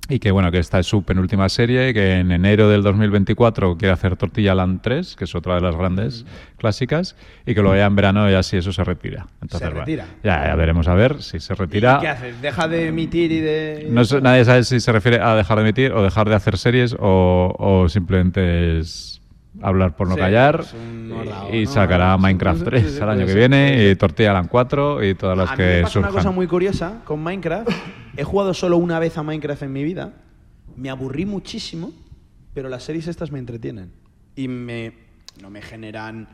y 0.10 0.20
que 0.20 0.32
bueno, 0.32 0.52
que 0.52 0.58
esta 0.58 0.80
es 0.80 0.88
su 0.88 1.04
penúltima 1.04 1.48
serie 1.50 1.94
que 1.94 2.14
en 2.16 2.32
enero 2.32 2.68
del 2.70 2.82
2024 2.82 3.78
quiere 3.78 3.94
hacer 3.94 4.16
Tortilla 4.18 4.56
Land 4.56 4.82
3, 4.82 5.16
que 5.16 5.24
es 5.26 5.36
otra 5.36 5.56
de 5.56 5.62
las 5.62 5.76
grandes 5.76 6.26
clásicas, 6.58 7.16
y 7.46 7.54
que 7.54 7.62
luego 7.62 7.78
ya 7.78 7.86
en 7.86 7.96
verano 7.96 8.30
ya 8.30 8.42
si 8.44 8.58
eso 8.58 8.74
se 8.74 8.84
retira. 8.84 9.28
Entonces, 9.42 9.60
Se 9.60 9.66
bueno, 9.66 9.80
retira. 9.82 10.06
ya, 10.24 10.48
ya 10.48 10.56
veremos 10.56 10.88
a 10.88 10.96
ver 10.96 11.22
si 11.22 11.40
se 11.40 11.54
retira. 11.54 11.98
¿Y 11.98 12.02
¿Qué 12.02 12.08
haces? 12.08 12.42
¿Deja 12.42 12.68
de 12.68 12.88
emitir 12.88 13.32
y 13.32 13.40
de...? 13.40 13.88
No 13.92 14.02
nadie 14.22 14.46
sabe 14.46 14.64
si 14.64 14.80
se 14.80 14.92
refiere 14.92 15.20
a 15.22 15.36
dejar 15.36 15.58
de 15.58 15.64
emitir 15.64 15.92
o 15.94 16.02
dejar 16.04 16.28
de 16.28 16.36
hacer 16.36 16.58
series 16.58 16.96
o, 17.00 17.56
o 17.58 17.88
simplemente 17.90 18.80
es 18.80 19.19
hablar 19.62 19.96
por 19.96 20.08
no 20.08 20.16
Sí, 20.16 20.20
callar 20.22 20.66
un 20.74 21.14
y- 21.54 21.66
sacará 21.66 22.18
Minecraft 22.18 22.60
sí, 22.60 22.66
3 22.66 22.84
sí, 22.92 22.98
sí, 22.98 23.04
al 23.04 23.10
año 23.10 23.26
que 23.26 23.34
viene 23.34 23.90
y 23.90 23.96
Tortilla 23.96 24.34
Land 24.34 24.50
4 24.50 25.04
y 25.04 25.16
todas 25.16 25.38
las 25.38 25.50
a 25.50 25.54
mí 25.54 25.58
que 25.58 25.64
me 25.64 25.82
pasa 25.84 26.00
una 26.00 26.08
surjan. 26.10 26.24
cosa 26.24 26.32
muy 26.32 26.48
curiosa 26.48 27.02
con 27.06 27.22
Minecraft. 27.22 27.70
He 28.18 28.24
jugado 28.24 28.54
solo 28.54 28.78
una 28.78 29.00
vez 29.00 29.18
a 29.18 29.24
Minecraft 29.24 29.64
en 29.64 29.74
mi 29.74 29.84
vida. 29.84 30.14
Me 30.76 30.90
aburrí 30.90 31.26
muchísimo, 31.26 31.92
pero 32.54 32.70
las 32.70 32.84
series 32.84 33.08
estas 33.08 33.32
me 33.32 33.40
entretienen. 33.40 33.92
Y 34.36 34.48
me, 34.48 34.94
no 35.42 35.50
me 35.50 35.62
generan 35.62 36.28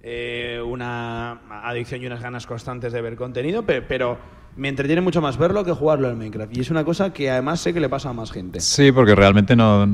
eh, 0.00 0.60
una 0.64 1.40
adicción 1.68 2.02
y 2.02 2.06
unas 2.06 2.20
ganas 2.22 2.46
constantes 2.46 2.92
de 2.92 3.00
ver 3.00 3.14
contenido, 3.16 3.62
pe- 3.64 3.82
pero, 3.82 4.18
me 4.56 4.68
entretiene 4.68 5.00
mucho 5.00 5.20
más 5.22 5.38
verlo 5.38 5.64
que 5.64 5.72
jugarlo 5.72 6.10
en 6.10 6.18
Minecraft. 6.18 6.56
Y 6.56 6.60
es 6.60 6.70
una 6.70 6.84
cosa 6.84 7.12
que 7.12 7.30
además 7.30 7.60
sé 7.60 7.72
que 7.72 7.80
le 7.80 7.88
pasa 7.88 8.10
a 8.10 8.12
más 8.12 8.30
gente. 8.30 8.60
Sí, 8.60 8.92
porque 8.92 9.14
realmente 9.14 9.56
no 9.56 9.88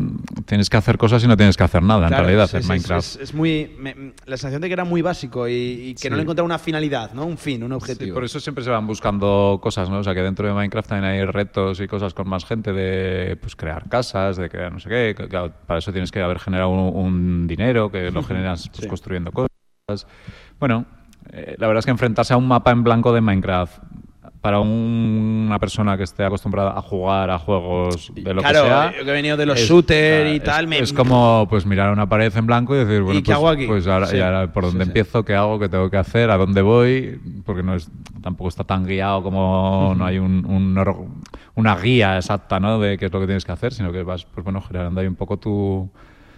tienes 0.46 0.68
que 0.68 0.76
hacer 0.76 0.98
cosas 0.98 1.22
y 1.22 1.28
no 1.28 1.36
tienes 1.36 1.56
que 1.56 1.62
hacer 1.64 1.82
nada, 1.82 2.08
Claro, 2.08 2.22
en 2.24 2.26
realidad, 2.26 2.46
sí, 2.48 2.56
en 2.56 2.62
sí, 2.64 2.68
Minecraft. 2.68 3.06
Es, 3.06 3.16
es 3.16 3.34
muy. 3.34 3.70
me- 3.78 4.14
la 4.26 4.36
sensación 4.36 4.60
de 4.60 4.66
que 4.68 4.72
era 4.72 4.84
muy 4.84 5.00
básico 5.02 5.46
y, 5.48 5.52
y 5.52 5.94
que 5.94 6.10
no 6.10 6.16
Sí. 6.16 6.18
le 6.18 6.22
encontraba 6.22 6.44
una 6.46 6.58
finalidad, 6.58 7.12
¿no? 7.14 7.24
Un 7.24 7.38
fin, 7.38 7.62
un 7.62 7.70
Sí, 7.70 7.74
objetivo. 7.76 8.14
por 8.14 8.24
eso 8.24 8.40
siempre 8.40 8.64
se 8.64 8.70
van 8.70 8.86
buscando 8.86 9.60
cosas, 9.62 9.88
¿no? 9.90 9.98
O 9.98 10.02
sea, 10.04 10.14
que 10.14 10.22
dentro 10.22 10.46
de 10.48 10.54
Minecraft 10.54 10.88
también 10.88 11.12
hay 11.12 11.24
retos 11.24 11.80
y 11.80 11.86
cosas 11.86 12.12
con 12.14 12.28
más 12.28 12.44
gente 12.44 12.72
de 12.72 13.36
pues, 13.36 13.54
crear 13.54 13.88
casas, 13.88 14.36
de 14.36 14.48
crear 14.48 14.72
no 14.72 14.80
sé 14.80 14.88
qué. 14.88 15.14
claro, 15.28 15.52
para 15.66 15.78
eso 15.78 15.92
tienes 15.92 16.10
que 16.10 16.20
haber 16.20 16.38
generado 16.40 16.70
un, 16.70 16.96
un 17.06 17.46
dinero, 17.46 17.90
que 17.92 18.10
lo 18.10 18.22
generas 18.24 18.68
pues, 18.68 18.82
Sí. 18.82 18.88
construyendo 18.88 19.30
cosas. 19.32 19.48
Bueno, 20.58 20.84
eh, 21.32 21.56
la 21.58 21.66
verdad 21.66 21.80
es 21.80 21.84
que 21.84 21.90
enfrentarse 21.90 22.32
a 22.32 22.36
un 22.36 22.46
mapa 22.48 22.70
en 22.70 22.82
blanco 22.82 23.12
de 23.12 23.20
Minecraft 23.20 23.82
para 24.40 24.60
un- 24.60 25.46
una 25.48 25.58
persona 25.58 25.96
que 25.96 26.04
esté 26.04 26.22
acostumbrada 26.24 26.78
a 26.78 26.80
jugar 26.82 27.28
a 27.30 27.38
juegos 27.40 28.12
de 28.14 28.34
lo 28.34 28.40
Claro, 28.40 28.62
que 28.62 28.68
sea. 28.68 28.92
yo 28.98 29.04
que 29.04 29.10
he 29.10 29.14
venido 29.14 29.36
de 29.36 29.46
los 29.46 29.58
es- 29.60 29.68
shooter 29.68 30.26
y 30.28 30.36
es- 30.36 30.42
tal, 30.44 30.68
me- 30.68 30.78
Es 30.78 30.92
como 30.92 31.46
pues 31.50 31.66
mirar 31.66 31.92
una 31.92 32.08
pared 32.08 32.34
en 32.36 32.46
blanco 32.46 32.74
y 32.74 32.78
decir, 32.78 33.02
bueno, 33.02 33.18
qué 33.20 33.24
pues, 33.24 33.36
hago 33.36 33.48
aquí? 33.48 33.66
pues 33.66 33.86
ahora, 33.88 34.06
Sí. 34.06 34.16
y 34.16 34.20
ahora 34.20 34.52
por 34.52 34.64
dónde 34.64 34.84
sí. 34.84 34.90
empiezo, 34.90 35.24
qué 35.24 35.34
hago, 35.34 35.58
qué 35.58 35.68
tengo 35.68 35.90
que 35.90 35.96
hacer, 35.96 36.30
a 36.30 36.36
dónde 36.36 36.62
voy, 36.62 37.20
porque 37.44 37.62
no 37.64 37.74
es 37.74 37.90
tampoco 38.22 38.48
está 38.48 38.62
tan 38.64 38.86
guiado 38.86 39.22
como 39.22 39.94
no 39.96 40.04
hay 40.04 40.18
un, 40.18 40.44
un 40.46 40.78
una 41.54 41.74
guía 41.76 42.16
exacta 42.16 42.60
¿no? 42.60 42.78
de 42.78 42.96
qué 42.98 43.06
es 43.06 43.12
lo 43.12 43.18
que 43.20 43.26
tienes 43.26 43.44
que 43.44 43.52
hacer, 43.52 43.72
sino 43.74 43.90
que 43.90 44.02
vas 44.04 44.24
pues 44.24 44.44
bueno 44.44 44.60
generando 44.60 45.00
ahí 45.00 45.06
un 45.08 45.16
poco 45.16 45.36
tu- 45.38 45.90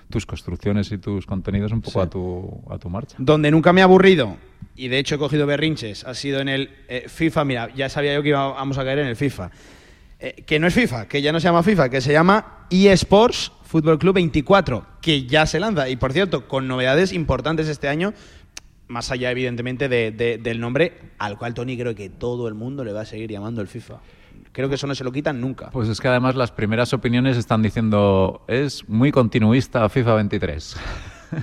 tus 0.09 0.25
construcciones 0.27 0.91
y 0.91 0.99
tus 0.99 1.25
contenidos 1.27 1.71
un 1.73 1.81
poco 1.83 2.01
a, 2.01 2.09
tu, 2.11 2.63
a 2.71 2.79
tu 2.79 2.89
marcha. 2.91 3.15
Donde 3.19 3.51
nunca 3.51 3.73
me 3.73 3.81
he 3.81 3.85
aburrido, 3.85 4.37
y 4.77 4.89
de 4.89 4.99
hecho 4.99 5.17
he 5.17 5.19
cogido 5.19 5.47
berrinches, 5.47 6.05
ha 6.05 6.15
sido 6.15 6.41
en 6.41 6.49
el 6.49 6.71
eh, 6.89 7.05
FIFA. 7.09 7.45
Mira, 7.45 7.75
ya 7.75 7.89
sabía 7.89 8.15
yo 8.15 8.23
que 8.23 8.31
íbamos 8.31 8.79
a 8.79 8.85
caer 8.85 9.01
en 9.01 9.07
el 9.09 9.17
FIFA. 9.17 9.51
Eh, 10.19 10.43
que 10.47 10.59
no 10.59 10.67
es 10.67 10.75
FIFA, 10.75 11.07
que 11.09 11.23
ya 11.23 11.33
no 11.33 11.41
se 11.41 11.45
llama 11.49 11.63
FIFA, 11.63 11.89
que 11.89 12.01
se 12.01 12.13
llama 12.13 12.67
eSports 12.71 13.53
Fútbol 13.65 13.99
Club 13.99 14.15
24, 14.17 14.85
que 15.01 15.25
ya 15.27 15.47
se 15.47 15.61
lanza. 15.61 15.89
Y 15.89 15.97
por 15.97 16.13
cierto, 16.13 16.47
con 16.49 16.67
novedades 16.69 17.13
importantes 17.13 17.69
este 17.69 17.89
año, 17.89 18.13
más 18.89 19.11
allá 19.11 19.31
evidentemente 19.31 19.89
de- 19.89 20.11
de- 20.11 20.39
del 20.39 20.61
nombre, 20.61 20.93
al 21.19 21.39
cual 21.39 21.55
Tony 21.55 21.77
creo 21.79 21.95
que 21.95 22.11
todo 22.11 22.49
el 22.49 22.55
mundo 22.55 22.85
le 22.85 22.93
va 22.93 23.03
a 23.03 23.05
seguir 23.07 23.31
llamando 23.31 23.61
el 23.61 23.69
FIFA. 23.69 23.99
Creo 24.53 24.69
que 24.69 24.75
eso 24.75 24.87
no 24.89 24.95
se 24.97 25.05
lo 25.05 25.13
quitan 25.13 25.41
nunca. 25.41 25.71
Pues 25.71 25.89
es 25.89 26.01
que 26.01 26.09
además 26.09 26.35
las 26.35 26.51
primeras 26.51 26.93
opiniones 26.93 27.37
están 27.37 27.63
diciendo 27.63 28.45
es 28.49 28.87
muy 28.89 29.13
continuista 29.13 29.89
FIFA 29.89 30.15
23. 30.17 30.77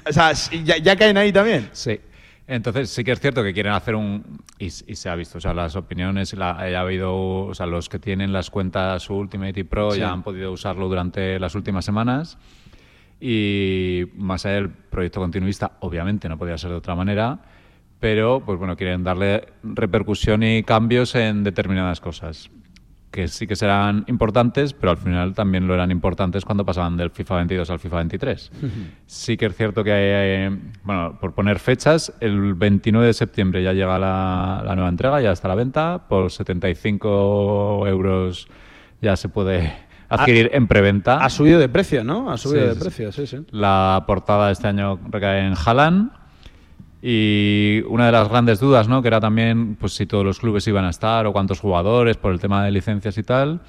O 0.09 0.11
sea, 0.11 0.33
ya, 0.33 0.77
ya 0.77 0.95
caen 0.97 1.15
ahí 1.17 1.31
también. 1.31 1.69
Sí. 1.71 1.97
Entonces 2.47 2.89
sí 2.89 3.03
que 3.03 3.11
es 3.11 3.19
cierto 3.19 3.43
que 3.43 3.53
quieren 3.53 3.73
hacer 3.73 3.95
un 3.95 4.39
y, 4.57 4.65
y 4.67 4.69
se 4.95 5.09
ha 5.09 5.15
visto, 5.15 5.37
o 5.37 5.41
sea, 5.41 5.53
las 5.53 5.75
opiniones, 5.75 6.33
la, 6.33 6.51
ha 6.51 6.79
habido, 6.79 7.13
o 7.45 7.53
sea, 7.53 7.65
los 7.65 7.89
que 7.89 7.99
tienen 7.99 8.31
las 8.31 8.49
cuentas 8.49 9.09
Ultimate 9.09 9.59
y 9.59 9.63
Pro 9.63 9.91
Sí. 9.91 9.99
ya 9.99 10.11
han 10.13 10.23
podido 10.23 10.53
usarlo 10.53 10.87
durante 10.87 11.39
las 11.39 11.55
últimas 11.55 11.83
semanas 11.83 12.37
y 13.19 14.05
más 14.15 14.45
allá 14.45 14.55
del 14.55 14.69
proyecto 14.69 15.19
continuista, 15.19 15.73
obviamente 15.81 16.29
no 16.29 16.37
podía 16.37 16.57
ser 16.57 16.69
de 16.69 16.77
otra 16.77 16.95
manera, 16.95 17.39
pero 17.99 18.41
pues 18.45 18.57
bueno, 18.57 18.77
quieren 18.77 19.03
darle 19.03 19.47
repercusión 19.63 20.43
y 20.43 20.63
cambios 20.63 21.15
en 21.15 21.43
determinadas 21.43 21.99
cosas. 21.99 22.49
Que 23.11 23.27
sí 23.27 23.47
que 23.47 23.55
serán 23.55 24.03
importantes, 24.07 24.73
pero 24.73 24.91
al 24.91 24.97
final 24.97 25.33
también 25.33 25.67
lo 25.67 25.73
eran 25.73 25.91
importantes 25.91 26.43
cuando 26.45 26.65
pasaban 26.65 26.97
del 26.97 27.09
FIFA 27.09 27.35
22 27.37 27.69
al 27.69 27.79
FIFA 27.79 27.97
23. 27.97 28.51
Sí 29.05 29.37
que 29.37 29.45
es 29.45 29.55
cierto 29.55 29.83
que, 29.83 29.91
hay, 29.91 30.01
eh, 30.03 30.57
bueno, 30.83 31.17
por 31.19 31.33
poner 31.33 31.59
fechas, 31.59 32.13
el 32.19 32.53
29 32.53 33.07
de 33.07 33.13
septiembre 33.13 33.63
ya 33.63 33.73
llega 33.73 33.97
la, 33.97 34.61
la 34.65 34.75
nueva 34.75 34.89
entrega, 34.89 35.21
ya 35.21 35.31
está 35.31 35.47
a 35.47 35.49
la 35.49 35.55
venta, 35.55 36.07
por 36.07 36.31
75 36.31 37.87
euros 37.87 38.47
ya 39.01 39.15
se 39.15 39.29
puede 39.29 39.73
adquirir 40.09 40.49
en 40.53 40.67
preventa. 40.67 41.23
Ha 41.23 41.29
subido 41.29 41.59
de 41.59 41.69
precio, 41.69 42.03
¿no? 42.03 42.31
Ha 42.31 42.37
subido 42.37 42.63
Sí, 42.63 42.67
de 42.69 42.73
sí, 42.75 42.79
precio, 42.79 43.11
sí, 43.11 43.27
sí. 43.27 43.45
La 43.51 44.03
portada 44.07 44.47
de 44.47 44.53
este 44.53 44.67
año 44.67 44.99
recae 45.09 45.45
en 45.45 45.53
Haaland. 45.53 46.11
Y 47.01 47.83
una 47.87 48.07
de 48.07 48.11
las 48.11 48.27
grandes 48.29 48.59
dudas, 48.59 48.87
¿no? 48.87 49.01
Que 49.01 49.07
era 49.09 49.19
también 49.19 49.75
pues 49.75 49.93
si 49.93 50.05
todos 50.05 50.25
los 50.25 50.39
clubes 50.39 50.67
iban 50.67 50.85
a 50.85 50.89
estar 50.89 51.25
o 51.27 51.33
cuántos 51.33 51.59
jugadores 51.59 52.17
por 52.17 52.31
el 52.31 52.39
tema 52.39 52.63
de 52.63 52.71
licencias 52.71 53.17
y 53.17 53.23
tal. 53.23 53.61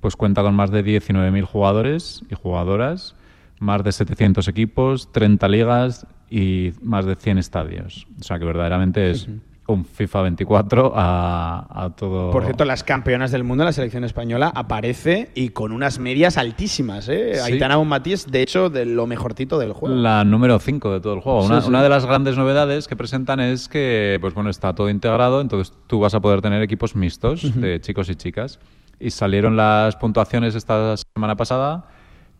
Pues 0.00 0.14
cuenta 0.14 0.42
con 0.42 0.54
más 0.54 0.70
de 0.70 0.84
19.000 0.84 1.44
jugadores 1.44 2.22
y 2.30 2.34
jugadoras, 2.34 3.16
más 3.58 3.82
de 3.82 3.92
700 3.92 4.46
equipos, 4.46 5.10
30 5.10 5.48
ligas 5.48 6.06
y 6.30 6.72
más 6.82 7.06
de 7.06 7.16
100 7.16 7.38
estadios. 7.38 8.06
O 8.20 8.22
sea 8.22 8.38
que 8.38 8.44
verdaderamente 8.44 9.10
es 9.10 9.28
un 9.68 9.84
FIFA 9.84 10.22
24 10.22 10.92
a, 10.94 11.84
a 11.84 11.90
todo. 11.90 12.30
Por 12.30 12.44
cierto, 12.44 12.64
las 12.64 12.84
campeonas 12.84 13.32
del 13.32 13.42
mundo, 13.44 13.64
la 13.64 13.72
selección 13.72 14.04
española, 14.04 14.52
aparece 14.54 15.30
y 15.34 15.48
con 15.48 15.72
unas 15.72 15.98
medias 15.98 16.38
altísimas, 16.38 17.08
¿eh? 17.08 17.32
Sí. 17.34 17.52
Aitana 17.52 17.76
Bonmatí 17.76 18.12
es, 18.12 18.30
de 18.30 18.42
hecho, 18.42 18.70
de 18.70 18.86
lo 18.86 19.06
mejorcito 19.06 19.58
del 19.58 19.72
juego. 19.72 19.94
La 19.96 20.24
número 20.24 20.58
5 20.58 20.92
de 20.92 21.00
todo 21.00 21.14
el 21.14 21.20
juego. 21.20 21.42
Sí, 21.42 21.48
Una, 21.52 21.60
sí. 21.62 21.68
una 21.68 21.82
de 21.82 21.88
las 21.88 22.06
grandes 22.06 22.36
novedades 22.36 22.86
que 22.86 22.96
presentan 22.96 23.40
es 23.40 23.68
que, 23.68 24.18
pues 24.20 24.34
bueno, 24.34 24.50
está 24.50 24.74
todo 24.74 24.88
integrado, 24.88 25.40
entonces 25.40 25.74
tú 25.86 25.98
vas 26.00 26.14
a 26.14 26.20
poder 26.20 26.42
tener 26.42 26.62
equipos 26.62 26.94
mixtos 26.94 27.60
de 27.60 27.80
chicos 27.80 28.08
y 28.08 28.14
chicas. 28.14 28.60
Y 29.00 29.10
salieron 29.10 29.56
las 29.56 29.96
puntuaciones 29.96 30.54
esta 30.54 30.94
semana 30.96 31.36
pasada. 31.36 31.88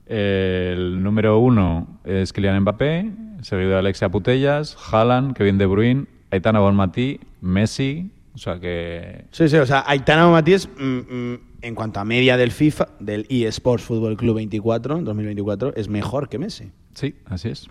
El 0.07 1.03
número 1.03 1.39
1 1.41 2.01
es 2.05 2.33
Kylian 2.33 2.61
Mbappé, 2.61 3.11
seguido 3.43 3.71
de 3.71 3.79
Alexia 3.79 4.09
Putellas, 4.09 4.77
Haaland, 4.93 5.37
Kevin 5.37 5.59
De 5.59 5.67
Bruyne, 5.67 6.07
Aitana 6.31 6.61
Bonmatí, 6.61 7.21
Messi. 7.41 8.11
O 8.35 8.39
sea 8.39 8.61
que 8.61 9.25
Sí, 9.31 9.49
sí, 9.49 9.57
o 9.57 9.67
sea, 9.67 9.85
Aitana 9.87 10.25
Bonmatí 10.25 10.53
es, 10.53 10.69
mm, 10.69 10.83
mm, 10.83 11.39
en 11.63 11.75
cuanto 11.75 12.01
a 12.01 12.05
media 12.05 12.37
del 12.37 12.51
FIFA, 12.51 12.89
del 13.01 13.27
eSports 13.29 13.85
Fútbol 13.85 14.17
Club 14.17 14.37
24, 14.37 15.01
2024, 15.03 15.75
es 15.75 15.89
mejor 15.89 16.29
que 16.29 16.39
Messi. 16.39 16.71
sí, 16.95 17.15
así 17.27 17.49
es. 17.49 17.69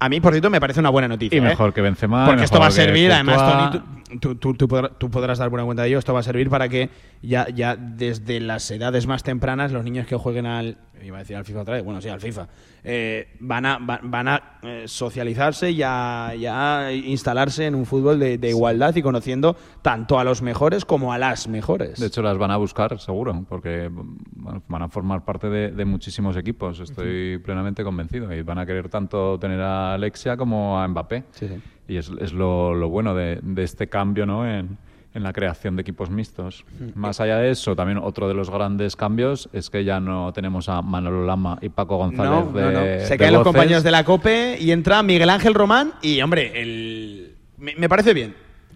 A 0.00 0.08
mí, 0.10 0.20
por 0.20 0.32
cierto, 0.34 0.50
me 0.50 0.60
parece 0.60 0.80
una 0.80 0.90
buena 0.90 1.08
noticia. 1.08 1.34
Y 1.34 1.38
¿eh? 1.38 1.42
mejor 1.42 1.72
que 1.72 1.80
Benzema. 1.80 2.26
Porque 2.26 2.44
esto 2.44 2.60
va 2.60 2.66
a 2.66 2.70
servir, 2.70 3.10
además. 3.10 3.38
Tony, 3.38 3.78
tú, 3.78 4.07
tú- 4.20 4.34
tú 4.54 4.68
podrás, 4.68 4.92
tú 4.98 5.10
podrás 5.10 5.38
dar 5.38 5.48
buena 5.50 5.64
cuenta 5.64 5.82
de 5.82 5.88
ello, 5.88 5.98
esto 5.98 6.12
va 6.14 6.20
a 6.20 6.22
servir 6.22 6.48
para 6.50 6.68
que 6.68 6.90
ya, 7.22 7.48
ya 7.48 7.76
desde 7.76 8.40
las 8.40 8.70
edades 8.70 9.06
más 9.06 9.22
tempranas 9.22 9.72
los 9.72 9.84
niños 9.84 10.06
que 10.06 10.16
jueguen 10.16 10.46
al, 10.46 10.78
iba 11.04 11.16
a 11.16 11.20
decir 11.20 11.36
al 11.36 11.44
FIFA 11.44 11.60
otra 11.62 11.74
vez, 11.74 11.84
bueno, 11.84 12.00
sí, 12.00 12.08
al 12.08 12.20
FIFA, 12.20 12.48
eh, 12.84 13.28
van 13.40 13.66
a, 13.66 13.78
va- 13.78 14.00
van 14.02 14.28
a 14.28 14.42
eh, 14.62 14.84
socializarse 14.86 15.70
y 15.70 15.82
a, 15.84 16.32
y 16.36 16.46
a 16.46 16.92
instalarse 16.92 17.66
en 17.66 17.74
un 17.74 17.86
fútbol 17.86 18.18
de, 18.18 18.38
de 18.38 18.48
igualdad 18.50 18.94
y 18.96 19.02
conociendo 19.02 19.56
tanto 19.82 20.18
a 20.18 20.24
los 20.24 20.42
mejores 20.42 20.84
como 20.84 21.12
a 21.12 21.18
las 21.18 21.48
mejores. 21.48 21.98
De 22.00 22.06
hecho, 22.06 22.22
las 22.22 22.38
van 22.38 22.50
a 22.50 22.56
buscar, 22.56 22.98
seguro, 23.00 23.44
porque 23.48 23.90
van 23.92 24.82
a 24.82 24.88
formar 24.88 25.24
parte 25.24 25.48
de, 25.48 25.70
de 25.70 25.84
muchísimos 25.84 26.36
equipos. 26.36 26.80
Estoy 26.80 27.38
plenamente 27.38 27.84
convencido. 27.84 28.32
Y 28.34 28.42
van 28.42 28.58
a 28.58 28.66
querer 28.66 28.88
tanto 28.88 29.38
tener 29.38 29.60
a 29.60 29.94
Alexia 29.94 30.36
como 30.36 30.78
a 30.80 30.86
Mbappé. 30.88 31.24
Sí, 31.32 31.48
sí. 31.48 31.54
Y 31.88 31.96
es, 31.96 32.10
es 32.20 32.32
lo, 32.32 32.74
lo 32.74 32.88
bueno 32.88 33.14
de, 33.14 33.38
de 33.42 33.64
este 33.64 33.88
cambio 33.88 34.26
¿no? 34.26 34.46
en, 34.46 34.76
en 35.14 35.22
la 35.22 35.32
creación 35.32 35.74
de 35.74 35.82
equipos 35.82 36.10
mixtos. 36.10 36.64
Más 36.94 37.18
allá 37.20 37.38
de 37.38 37.50
eso, 37.50 37.74
también 37.74 37.98
otro 37.98 38.28
de 38.28 38.34
los 38.34 38.50
grandes 38.50 38.94
cambios 38.94 39.48
es 39.54 39.70
que 39.70 39.84
ya 39.84 39.98
no 39.98 40.32
tenemos 40.32 40.68
a 40.68 40.82
Manolo 40.82 41.24
Lama 41.24 41.58
y 41.62 41.70
Paco 41.70 41.96
González 41.96 42.30
No, 42.30 42.52
de, 42.52 42.62
no, 42.62 42.70
no. 42.72 42.80
de 42.80 43.06
Se 43.06 43.16
caen 43.16 43.32
los 43.32 43.42
compañeros 43.42 43.82
de 43.82 43.90
la 43.90 44.04
COPE 44.04 44.58
y 44.60 44.70
entra 44.70 45.02
Miguel 45.02 45.30
Ángel 45.30 45.54
Román 45.54 45.94
y, 46.02 46.20
hombre, 46.20 46.60
el... 46.60 47.34
me, 47.56 47.74
me 47.76 47.88
parece 47.88 48.12
bien. 48.12 48.34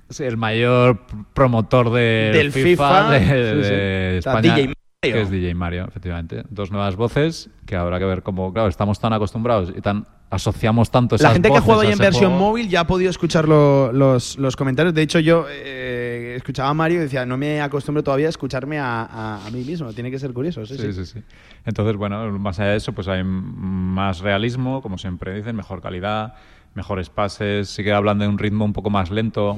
Sí, 0.09 0.25
el 0.25 0.37
mayor 0.37 1.01
promotor 1.33 1.90
de 1.90 2.33
Del 2.35 2.53
FIFA, 2.53 3.11
de, 3.12 3.20
sí, 3.20 3.68
sí. 3.68 4.29
España. 4.29 4.72
Que 5.11 5.21
es 5.21 5.31
DJ 5.31 5.55
Mario, 5.57 5.87
efectivamente. 5.88 6.45
Dos 6.49 6.71
nuevas 6.71 6.95
voces 6.95 7.51
que 7.67 7.75
habrá 7.75 7.99
que 7.99 8.05
ver 8.05 8.23
cómo, 8.23 8.53
claro, 8.53 8.69
estamos 8.69 9.01
tan 9.01 9.12
acostumbrados 9.12 9.73
y 9.77 9.81
tan 9.81 10.07
asociamos 10.31 10.91
tanto 10.93 11.17
esas 11.17 11.29
La 11.31 11.33
gente 11.35 11.51
que 11.51 11.57
ha 11.57 11.61
jugado 11.61 11.81
hoy 11.81 11.88
en 11.88 11.99
versión 11.99 12.31
juego. 12.31 12.47
móvil 12.51 12.69
ya 12.69 12.81
ha 12.81 12.87
podido 12.87 13.11
escuchar 13.11 13.49
lo- 13.49 13.91
los, 13.93 14.38
los 14.38 14.55
comentarios. 14.55 14.95
De 14.95 15.03
hecho, 15.03 15.19
yo 15.19 15.47
eh, 15.51 16.35
escuchaba 16.37 16.69
a 16.69 16.75
Mario 16.75 16.99
y 16.99 17.01
decía, 17.03 17.27
no 17.27 17.37
me 17.37 17.61
acostumbro 17.61 18.05
todavía 18.05 18.29
a 18.29 18.31
escucharme 18.31 18.79
a, 18.79 19.03
a- 19.03 19.45
a 19.47 19.51
mí 19.51 19.65
mismo. 19.65 19.93
Tiene 19.93 20.11
que 20.11 20.21
ser 20.21 20.33
curioso. 20.33 20.65
Sí, 20.67 20.77
sí. 20.77 20.93
Sí, 20.93 21.05
sí, 21.05 21.07
sí. 21.15 21.23
Entonces, 21.67 21.97
bueno, 21.97 22.31
más 22.38 22.61
allá 22.61 22.71
de 22.71 22.77
eso, 22.77 22.93
pues 22.93 23.09
hay 23.09 23.25
más 23.25 24.21
realismo, 24.21 24.83
como 24.83 24.99
siempre 24.99 25.35
dicen, 25.35 25.57
mejor 25.57 25.83
calidad, 25.83 26.35
mejores 26.75 27.11
pases. 27.11 27.69
Sí 27.69 27.85
que 27.85 27.93
hablan 27.93 28.19
de 28.19 28.27
un 28.29 28.39
ritmo 28.39 28.65
un 28.65 28.73
poco 28.73 28.91
más 28.91 29.11
lento, 29.11 29.57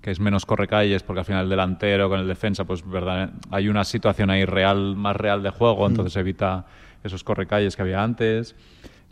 que 0.00 0.10
es 0.10 0.20
menos 0.20 0.46
correcalles, 0.46 1.02
porque 1.02 1.20
al 1.20 1.24
final 1.26 1.44
el 1.44 1.50
delantero 1.50 2.08
con 2.08 2.20
el 2.20 2.26
defensa, 2.28 2.64
pues 2.64 2.88
verdad, 2.88 3.30
hay 3.50 3.68
una 3.68 3.84
situación 3.84 4.30
ahí 4.30 4.44
real, 4.44 4.96
más 4.96 5.16
real 5.16 5.42
de 5.42 5.50
juego, 5.50 5.86
entonces 5.86 6.16
evita 6.16 6.66
esos 7.04 7.22
correcalles 7.24 7.76
que 7.76 7.82
había 7.82 8.02
antes. 8.02 8.56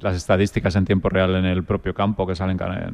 Las 0.00 0.16
estadísticas 0.16 0.74
en 0.76 0.84
tiempo 0.84 1.08
real 1.08 1.34
en 1.36 1.44
el 1.44 1.62
propio 1.64 1.94
campo 1.94 2.26
que 2.26 2.34
salen 2.34 2.58
ca- 2.58 2.90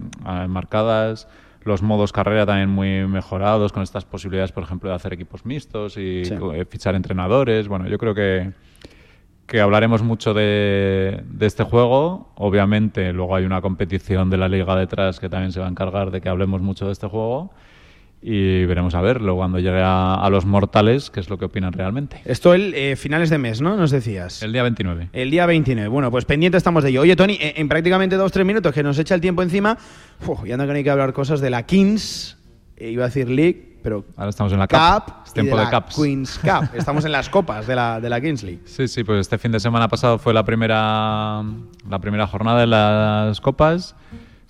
marcadas. 0.48 1.26
Los 1.64 1.82
modos 1.82 2.12
carrera 2.12 2.46
también 2.46 2.70
muy 2.70 3.06
mejorados 3.06 3.72
con 3.72 3.82
estas 3.82 4.04
posibilidades, 4.04 4.52
por 4.52 4.62
ejemplo, 4.62 4.88
de 4.90 4.96
hacer 4.96 5.12
equipos 5.12 5.44
mixtos 5.44 5.96
y 5.98 6.24
Sí. 6.24 6.34
eh, 6.54 6.64
fichar 6.64 6.94
entrenadores. 6.94 7.68
Bueno, 7.68 7.86
yo 7.88 7.98
creo 7.98 8.14
que, 8.14 8.52
que 9.50 9.60
hablaremos 9.60 10.02
mucho 10.02 10.32
de, 10.32 11.24
de 11.28 11.46
este 11.46 11.64
juego. 11.64 12.32
Obviamente, 12.36 13.12
luego 13.12 13.34
hay 13.34 13.44
una 13.44 13.60
competición 13.60 14.30
de 14.30 14.36
la 14.36 14.48
liga 14.48 14.76
detrás 14.76 15.18
que 15.18 15.28
también 15.28 15.50
se 15.50 15.58
va 15.58 15.66
a 15.66 15.68
encargar 15.68 16.12
de 16.12 16.20
que 16.20 16.28
hablemos 16.28 16.62
mucho 16.62 16.86
de 16.86 16.92
este 16.92 17.08
juego. 17.08 17.52
Y 18.22 18.64
veremos 18.66 18.94
a 18.94 19.00
verlo 19.00 19.34
cuando 19.34 19.58
llegue 19.58 19.80
a, 19.82 20.14
a 20.14 20.30
los 20.30 20.44
mortales, 20.44 21.10
qué 21.10 21.18
es 21.18 21.28
lo 21.28 21.36
que 21.36 21.46
opinan 21.46 21.72
realmente. 21.72 22.20
Esto 22.26 22.54
el 22.54 22.74
eh, 22.74 22.94
finales 22.94 23.28
de 23.28 23.38
mes, 23.38 23.60
¿no? 23.60 23.76
Nos 23.76 23.90
decías. 23.90 24.40
El 24.44 24.52
día 24.52 24.62
29. 24.62 25.08
El 25.12 25.32
día 25.32 25.46
29. 25.46 25.88
Bueno, 25.88 26.12
pues 26.12 26.26
pendiente 26.26 26.56
estamos 26.56 26.84
de 26.84 26.90
ello. 26.90 27.00
Oye, 27.00 27.16
Tony, 27.16 27.36
en 27.40 27.68
prácticamente 27.68 28.14
dos 28.14 28.30
tres 28.30 28.46
minutos 28.46 28.72
que 28.72 28.84
nos 28.84 29.00
echa 29.00 29.16
el 29.16 29.20
tiempo 29.20 29.42
encima, 29.42 29.76
uf, 30.24 30.44
ya 30.44 30.56
no 30.56 30.70
hay 30.70 30.84
que 30.84 30.90
hablar 30.90 31.12
cosas 31.12 31.40
de 31.40 31.50
la 31.50 31.64
Kings, 31.64 32.38
eh, 32.76 32.90
iba 32.90 33.02
a 33.04 33.08
decir 33.08 33.28
League, 33.28 33.69
pero 33.82 34.04
Ahora 34.16 34.30
estamos 34.30 34.52
en 34.52 34.58
la 34.58 34.66
Cup, 34.68 34.78
Cup. 34.78 35.14
Es 35.24 35.30
y 35.30 35.34
tiempo 35.34 35.56
de 35.56 35.64
de, 35.64 35.70
la 35.70 35.80
Cups. 35.80 35.96
Queens 35.96 36.38
Cup. 36.38 36.68
Estamos 36.74 37.04
en 37.04 37.12
las 37.12 37.28
copas 37.28 37.66
de 37.66 37.74
la, 37.74 38.00
de 38.00 38.08
la 38.08 38.20
Kings 38.20 38.42
League. 38.42 38.60
Sí, 38.64 38.88
sí, 38.88 39.04
pues 39.04 39.20
este 39.20 39.38
fin 39.38 39.52
de 39.52 39.60
semana 39.60 39.88
pasado 39.88 40.18
fue 40.18 40.34
la 40.34 40.44
primera, 40.44 41.42
la 41.88 41.98
primera 42.00 42.26
jornada 42.26 42.60
de 42.60 42.66
las 42.66 43.40
copas. 43.40 43.94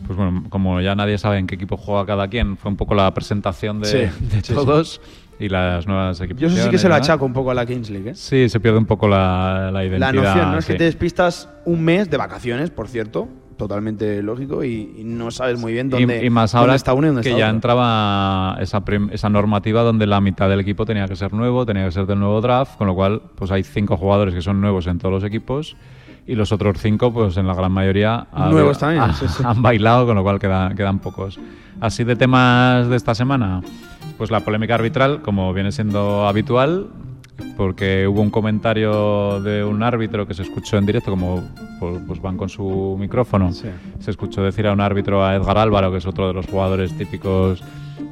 Pues 0.07 0.17
bueno, 0.17 0.45
como 0.49 0.81
ya 0.81 0.95
nadie 0.95 1.19
sabe 1.19 1.39
en 1.39 1.47
qué 1.47 1.57
equipo 1.57 1.77
juega 1.77 2.07
cada 2.07 2.29
quien, 2.29 2.57
fue 2.57 2.71
un 2.71 2.77
poco 2.77 2.95
la 2.95 3.13
presentación 3.13 3.81
de, 3.81 3.87
Sí, 3.87 4.27
de 4.35 4.43
sí, 4.43 4.55
todos 4.55 5.01
y 5.39 5.49
las 5.49 5.87
nuevas 5.87 6.19
Yo 6.19 6.25
equipos. 6.25 6.53
eso 6.53 6.65
sí 6.65 6.71
que 6.71 6.79
se 6.79 6.89
lo 6.89 6.95
achaco 6.95 7.25
un 7.25 7.33
poco 7.33 7.51
a 7.51 7.55
la 7.55 7.67
Kings 7.67 7.91
League, 7.91 8.11
¿eh? 8.11 8.15
Sí, 8.15 8.49
se 8.49 8.61
pierde 8.61 8.79
un 8.79 8.87
poco 8.87 9.09
la, 9.09 9.71
la 9.73 9.85
identidad. 9.85 10.13
La 10.15 10.23
noción, 10.23 10.53
¿no? 10.53 10.59
Es 10.59 10.67
que 10.67 10.75
te 10.75 10.85
despistas 10.85 11.49
un 11.65 11.83
mes 11.83 12.11
de 12.11 12.17
vacaciones, 12.17 12.71
por 12.71 12.89
cierto, 12.89 13.29
totalmente 13.61 14.23
lógico, 14.23 14.65
y, 14.65 14.95
y 14.99 15.05
no 15.05 15.31
sabes 15.31 15.59
muy 15.61 15.73
bien 15.73 15.89
dónde, 15.91 16.23
y, 16.23 16.27
y 16.27 16.31
más 16.31 16.53
dónde 16.53 16.61
ahora 16.63 16.75
está 16.75 16.93
uno 16.95 17.07
y 17.07 17.11
dónde 17.11 17.23
que 17.23 17.29
está 17.29 17.39
ya 17.39 17.47
otro. 17.47 17.55
entraba 17.57 18.57
esa, 18.61 18.85
prim- 18.85 19.11
esa 19.13 19.29
normativa 19.29 19.83
donde 19.83 20.07
la 20.07 20.21
mitad 20.21 20.49
del 20.49 20.61
equipo 20.61 20.85
tenía 20.85 21.07
que 21.07 21.17
ser 21.17 21.33
nuevo, 21.33 21.65
tenía 21.65 21.85
que 21.85 21.93
ser 21.93 22.07
del 22.07 22.19
nuevo 22.19 22.41
draft, 22.41 22.77
con 22.77 22.87
lo 22.87 22.95
cual 22.95 23.23
pues 23.37 23.51
hay 23.51 23.63
cinco 23.63 23.97
jugadores 23.97 24.35
que 24.35 24.43
son 24.43 24.61
nuevos 24.61 24.87
en 24.87 24.99
todos 24.99 25.13
los 25.13 25.25
equipos 25.25 25.77
y 26.27 26.35
los 26.35 26.53
otros 26.53 26.77
cinco 26.79 27.13
pues 27.13 27.37
en 27.37 27.47
la 27.47 27.55
gran 27.55 27.73
mayoría 27.73 28.27
ha- 28.33 28.49
Nuevos 28.51 28.79
también, 28.79 29.03
ha- 29.03 29.13
sí, 29.15 29.27
sí. 29.29 29.43
han 29.47 29.63
bailado, 29.63 30.07
con 30.07 30.17
lo 30.17 30.23
cual 30.23 30.39
queda- 30.39 30.75
quedan 30.75 30.99
pocos. 30.99 31.39
Así 31.81 32.05
de 32.05 32.17
temas 32.17 32.89
de 32.89 32.97
esta 32.97 33.15
semana, 33.15 33.63
pues 34.19 34.31
la 34.31 34.41
polémica 34.41 34.75
arbitral, 34.75 35.23
como 35.23 35.53
viene 35.55 35.73
siendo 35.73 36.27
habitual, 36.29 36.89
porque 37.57 38.07
hubo 38.07 38.21
un 38.21 38.31
comentario 38.31 39.41
de 39.41 39.65
un 39.65 39.83
árbitro 39.83 40.27
que 40.27 40.35
se 40.35 40.43
escuchó 40.43 40.79
en 40.79 40.87
directo, 40.87 41.11
como 41.11 41.43
pues, 41.79 41.99
pues 42.07 42.21
van 42.21 42.37
con 42.37 42.49
su 42.49 42.97
micrófono, 42.99 43.53
Sí. 43.53 43.69
se 43.99 44.11
escuchó 44.11 44.43
decir 44.43 44.67
a 44.67 44.73
un 44.73 44.81
árbitro, 44.81 45.25
a 45.25 45.35
Edgar 45.37 45.59
Álvaro, 45.59 45.91
que 45.91 45.99
es 45.99 46.07
otro 46.07 46.29
de 46.29 46.35
los 46.35 46.47
jugadores 46.47 46.97
típicos, 46.97 47.63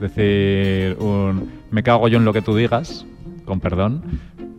decir 0.01 0.97
un 1.01 1.51
me 1.71 1.83
cago 1.83 2.09
yo 2.09 2.19
en 2.19 2.25
lo 2.25 2.33
que 2.33 2.43
tú 2.43 2.55
digas, 2.57 3.05
con 3.45 3.61
perdón, 3.61 4.03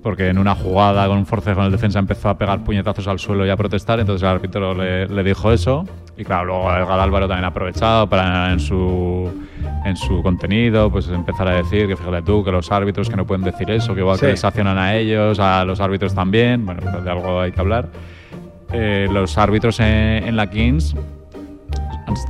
porque 0.02 0.30
en 0.30 0.38
una 0.38 0.56
jugada 0.56 1.08
con 1.08 1.18
un 1.18 1.26
forcejo 1.26 1.60
en 1.60 1.66
el 1.68 1.72
defensa 1.72 2.00
empezó 2.00 2.30
a 2.30 2.38
pegar 2.38 2.64
puñetazos 2.64 3.08
al 3.08 3.20
suelo 3.20 3.46
y 3.46 3.50
a 3.50 3.58
protestar, 3.58 4.00
entonces 4.00 4.24
el 4.24 4.30
árbitro 4.30 4.74
le, 4.74 5.08
le 5.08 5.24
dijo 5.24 5.52
eso, 5.52 5.86
y 6.18 6.24
claro, 6.24 6.46
luego 6.46 6.72
Edgar 6.72 7.00
Álvaro 7.00 7.28
también 7.28 7.46
ha 7.46 7.50
aprovechado 7.50 8.08
para 8.08 8.52
en 8.52 8.60
su, 8.60 9.30
en 9.86 9.96
su 9.98 10.22
contenido, 10.24 10.90
pues 10.90 11.08
empezar 11.10 11.48
a 11.50 11.56
decir 11.56 11.88
que 11.88 11.96
fíjate 11.98 12.22
tú, 12.22 12.44
que 12.44 12.52
los 12.52 12.72
árbitros 12.72 13.10
que 13.10 13.16
no 13.18 13.26
pueden 13.26 13.44
decir 13.44 13.70
eso, 13.72 13.94
que 13.94 14.02
igual 14.02 14.18
Sí. 14.18 14.22
que 14.26 14.32
les 14.32 14.40
sancionan 14.40 14.78
a 14.78 14.96
ellos, 14.96 15.40
a 15.40 15.66
los 15.66 15.80
árbitros 15.82 16.14
también, 16.16 16.66
bueno, 16.66 16.82
de 17.02 17.10
algo 17.12 17.42
hay 17.42 17.52
que 17.52 17.60
hablar. 17.60 17.88
Eh, 18.72 19.08
los 19.12 19.38
árbitros 19.38 19.80
en, 19.80 19.88
en 20.28 20.36
la 20.36 20.48
Kings 20.50 20.96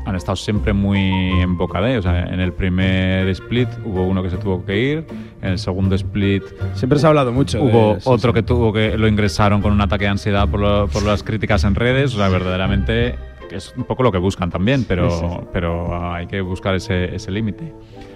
han, 0.06 0.15
estado 0.15 0.36
siempre 0.36 0.74
muy 0.74 1.00
en 1.42 1.58
boca 1.58 1.82
de. 1.82 1.98
O 1.98 2.02
sea, 2.02 2.24
en 2.24 2.39
el 2.39 2.54
primer 2.54 3.28
split 3.30 3.68
hubo 3.86 4.06
uno 4.06 4.22
que 4.24 4.30
se 4.30 4.38
tuvo 4.38 4.63
que 4.65 4.78
ir, 4.78 5.06
en 5.42 5.50
el 5.52 5.60
segundo 5.60 5.96
split 5.96 6.44
Siempre 6.74 7.00
se 7.00 7.06
ha 7.06 7.10
hablado 7.10 7.32
mucho. 7.32 7.58
de- 7.58 7.63
hubo 7.63 7.96
sí, 8.00 8.02
otro 8.06 8.32
sí. 8.32 8.36
que 8.36 8.44
tuvo 8.44 8.72
que 8.74 8.98
lo 8.98 9.08
ingresaron 9.08 9.62
con 9.62 9.72
un 9.72 9.82
ataque 9.82 10.06
de 10.06 10.12
ansiedad 10.12 10.48
por, 10.50 10.60
lo- 10.60 10.88
por 10.88 11.04
las 11.04 11.24
críticas 11.24 11.63
en 11.63 11.76
redes. 11.76 12.13
O 12.13 12.18
sea, 12.18 12.30
verdaderamente 12.30 13.15
es 13.52 13.74
un 13.76 13.84
poco 13.84 14.04
lo 14.04 14.12
que 14.12 14.20
buscan 14.20 14.50
también, 14.52 14.86
pero, 14.88 15.10
Sí, 15.10 15.18
sí, 15.22 15.26
sí. 15.39 15.46
pero 15.52 16.13
hay 16.13 16.28
que 16.28 16.39
buscar 16.42 16.76
ese, 16.76 17.15
ese 17.15 17.32
límite. 17.32 17.74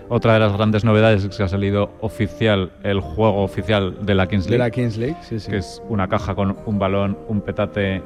Otra 0.09 0.33
de 0.33 0.39
las 0.39 0.53
grandes 0.53 0.83
novedades 0.83 1.23
es 1.23 1.35
que 1.35 1.41
ha 1.43 1.47
salido 1.47 1.89
oficial 2.01 2.71
el 2.83 2.99
juego 2.99 3.41
oficial 3.41 4.05
de 4.05 4.13
la 4.13 4.27
Kings 4.27 4.45
De 4.45 4.51
League 4.51 4.63
la 4.65 4.69
Kings 4.69 4.97
League, 4.97 5.15
sí, 5.21 5.39
sí. 5.39 5.49
que 5.49 5.57
es 5.57 5.81
una 5.89 6.07
caja 6.07 6.35
con 6.35 6.55
un 6.67 6.77
balón, 6.77 7.17
un 7.29 7.41
petate, 7.41 8.03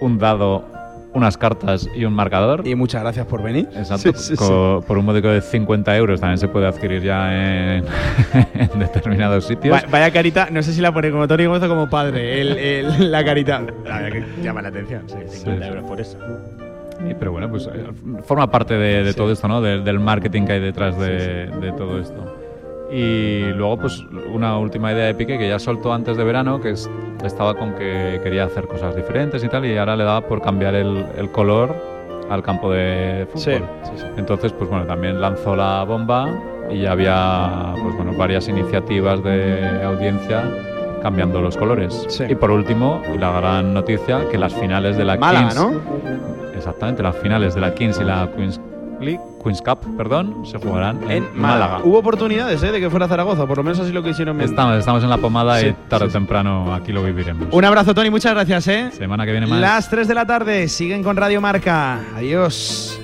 un 0.00 0.18
dado, 0.18 0.64
unas 1.14 1.36
cartas 1.38 1.88
y 1.94 2.04
un 2.04 2.12
marcador. 2.12 2.66
Y 2.66 2.74
muchas 2.74 3.02
gracias 3.02 3.24
por 3.26 3.42
venir. 3.42 3.68
Exacto, 3.74 4.12
Sí, 4.12 4.18
sí, 4.18 4.36
sí. 4.36 4.36
co- 4.36 4.84
por 4.86 4.98
un 4.98 5.04
módico 5.06 5.28
de 5.28 5.40
50 5.40 5.96
euros 5.96 6.20
también 6.20 6.38
se 6.38 6.48
puede 6.48 6.66
adquirir 6.66 7.02
ya 7.02 7.32
en, 7.76 7.84
en 8.54 8.78
determinados 8.78 9.46
sitios. 9.46 9.74
Va- 9.74 9.88
vaya 9.90 10.10
carita, 10.10 10.48
no 10.50 10.62
sé 10.62 10.72
si 10.72 10.80
la 10.80 10.92
pone 10.92 11.10
como 11.10 11.26
Tony 11.26 11.46
Gómez 11.46 11.62
o 11.62 11.68
como 11.68 11.88
padre, 11.88 12.40
el- 12.40 12.56
el- 12.58 13.10
la 13.10 13.24
carita. 13.24 13.62
La 13.84 14.00
verdad 14.02 14.12
que 14.12 14.42
llama 14.42 14.60
la 14.62 14.68
atención, 14.68 15.02
sí, 15.06 15.16
50 15.28 15.62
Sí. 15.64 15.68
euros 15.70 15.84
por 15.84 16.00
eso. 16.00 16.18
Y, 17.08 17.14
pero 17.14 17.32
bueno, 17.32 17.48
pues 17.50 17.66
eh, 17.66 17.84
forma 18.24 18.50
parte 18.50 18.74
de, 18.74 19.02
de 19.04 19.14
todo 19.14 19.30
esto, 19.32 19.46
¿no? 19.48 19.60
Del- 19.60 19.84
del 19.84 20.00
marketing 20.00 20.44
que 20.44 20.52
hay 20.54 20.60
detrás 20.60 20.98
de, 20.98 21.46
de 21.60 21.72
todo 21.76 21.98
esto. 22.00 22.35
Y 22.90 23.46
luego, 23.54 23.78
pues, 23.78 24.04
una 24.32 24.58
última 24.58 24.92
idea 24.92 25.06
de 25.06 25.14
Piqué 25.14 25.38
que 25.38 25.48
ya 25.48 25.58
soltó 25.58 25.92
antes 25.92 26.16
de 26.16 26.24
verano, 26.24 26.60
que 26.60 26.70
es- 26.70 26.88
estaba 27.24 27.54
con 27.54 27.74
que 27.74 28.20
quería 28.22 28.44
hacer 28.44 28.66
cosas 28.68 28.94
diferentes 28.94 29.42
y 29.42 29.48
tal, 29.48 29.64
y 29.66 29.76
ahora 29.76 29.96
le 29.96 30.04
daba 30.04 30.20
por 30.20 30.40
cambiar 30.40 30.74
el, 30.76 31.04
el 31.18 31.30
color 31.30 31.74
al 32.30 32.42
campo 32.42 32.70
de 32.70 33.26
fútbol. 33.32 33.42
Sí, 33.42 33.52
sí, 33.84 33.92
sí. 33.96 34.04
Entonces, 34.16 34.52
pues 34.52 34.70
bueno, 34.70 34.84
también 34.86 35.20
lanzó 35.20 35.56
la 35.56 35.82
bomba 35.84 36.28
y 36.70 36.80
ya 36.82 36.92
había, 36.92 37.74
pues 37.82 37.96
bueno, 37.96 38.12
varias 38.16 38.48
iniciativas 38.48 39.22
de 39.24 39.80
audiencia 39.84 40.42
cambiando 41.02 41.40
los 41.40 41.56
colores. 41.56 42.04
Sí. 42.08 42.24
Y 42.28 42.34
por 42.34 42.50
último, 42.50 43.02
la 43.18 43.30
gran 43.40 43.74
noticia, 43.74 44.28
que 44.30 44.38
las 44.38 44.54
finales 44.54 44.96
de 44.96 45.04
la 45.04 45.16
Málaga, 45.16 45.48
Kings... 45.50 45.60
¿no? 45.60 45.80
Exactamente, 46.56 47.02
las 47.02 47.16
finales 47.16 47.54
de 47.54 47.60
la 47.60 47.74
Kings 47.74 48.00
y 48.00 48.04
la 48.04 48.28
Queens 48.34 48.60
League, 49.00 49.20
Queens 49.46 49.62
Cup, 49.62 49.96
perdón, 49.96 50.44
se 50.44 50.58
jugarán 50.58 51.04
en, 51.04 51.24
En 51.24 51.40
Málaga. 51.40 51.80
Hubo 51.84 51.98
oportunidades 51.98 52.60
¿eh? 52.64 52.72
de 52.72 52.80
que 52.80 52.90
fuera 52.90 53.06
Zaragoza, 53.06 53.46
por 53.46 53.58
lo 53.58 53.62
menos 53.62 53.78
así 53.78 53.92
lo 53.92 54.02
quisieron. 54.02 54.36
ver. 54.36 54.46
Estamos, 54.46 54.76
estamos 54.76 55.04
en 55.04 55.08
la 55.10 55.18
pomada 55.18 55.60
Sí, 55.60 55.68
y 55.68 55.72
tarde 55.88 56.06
sí, 56.06 56.10
o 56.10 56.12
temprano 56.12 56.74
aquí 56.74 56.92
lo 56.92 57.04
viviremos. 57.04 57.46
Un 57.52 57.64
abrazo, 57.64 57.94
Tony, 57.94 58.10
muchas 58.10 58.34
gracias, 58.34 58.66
¿eh? 58.66 58.90
Semana 58.92 59.24
que 59.24 59.30
viene 59.30 59.46
más. 59.46 59.60
Las 59.60 59.88
3 59.88 60.08
de 60.08 60.14
la 60.14 60.26
tarde 60.26 60.66
siguen 60.66 61.04
con 61.04 61.16
Radio 61.16 61.40
Marca. 61.40 62.00
Adiós. 62.16 63.00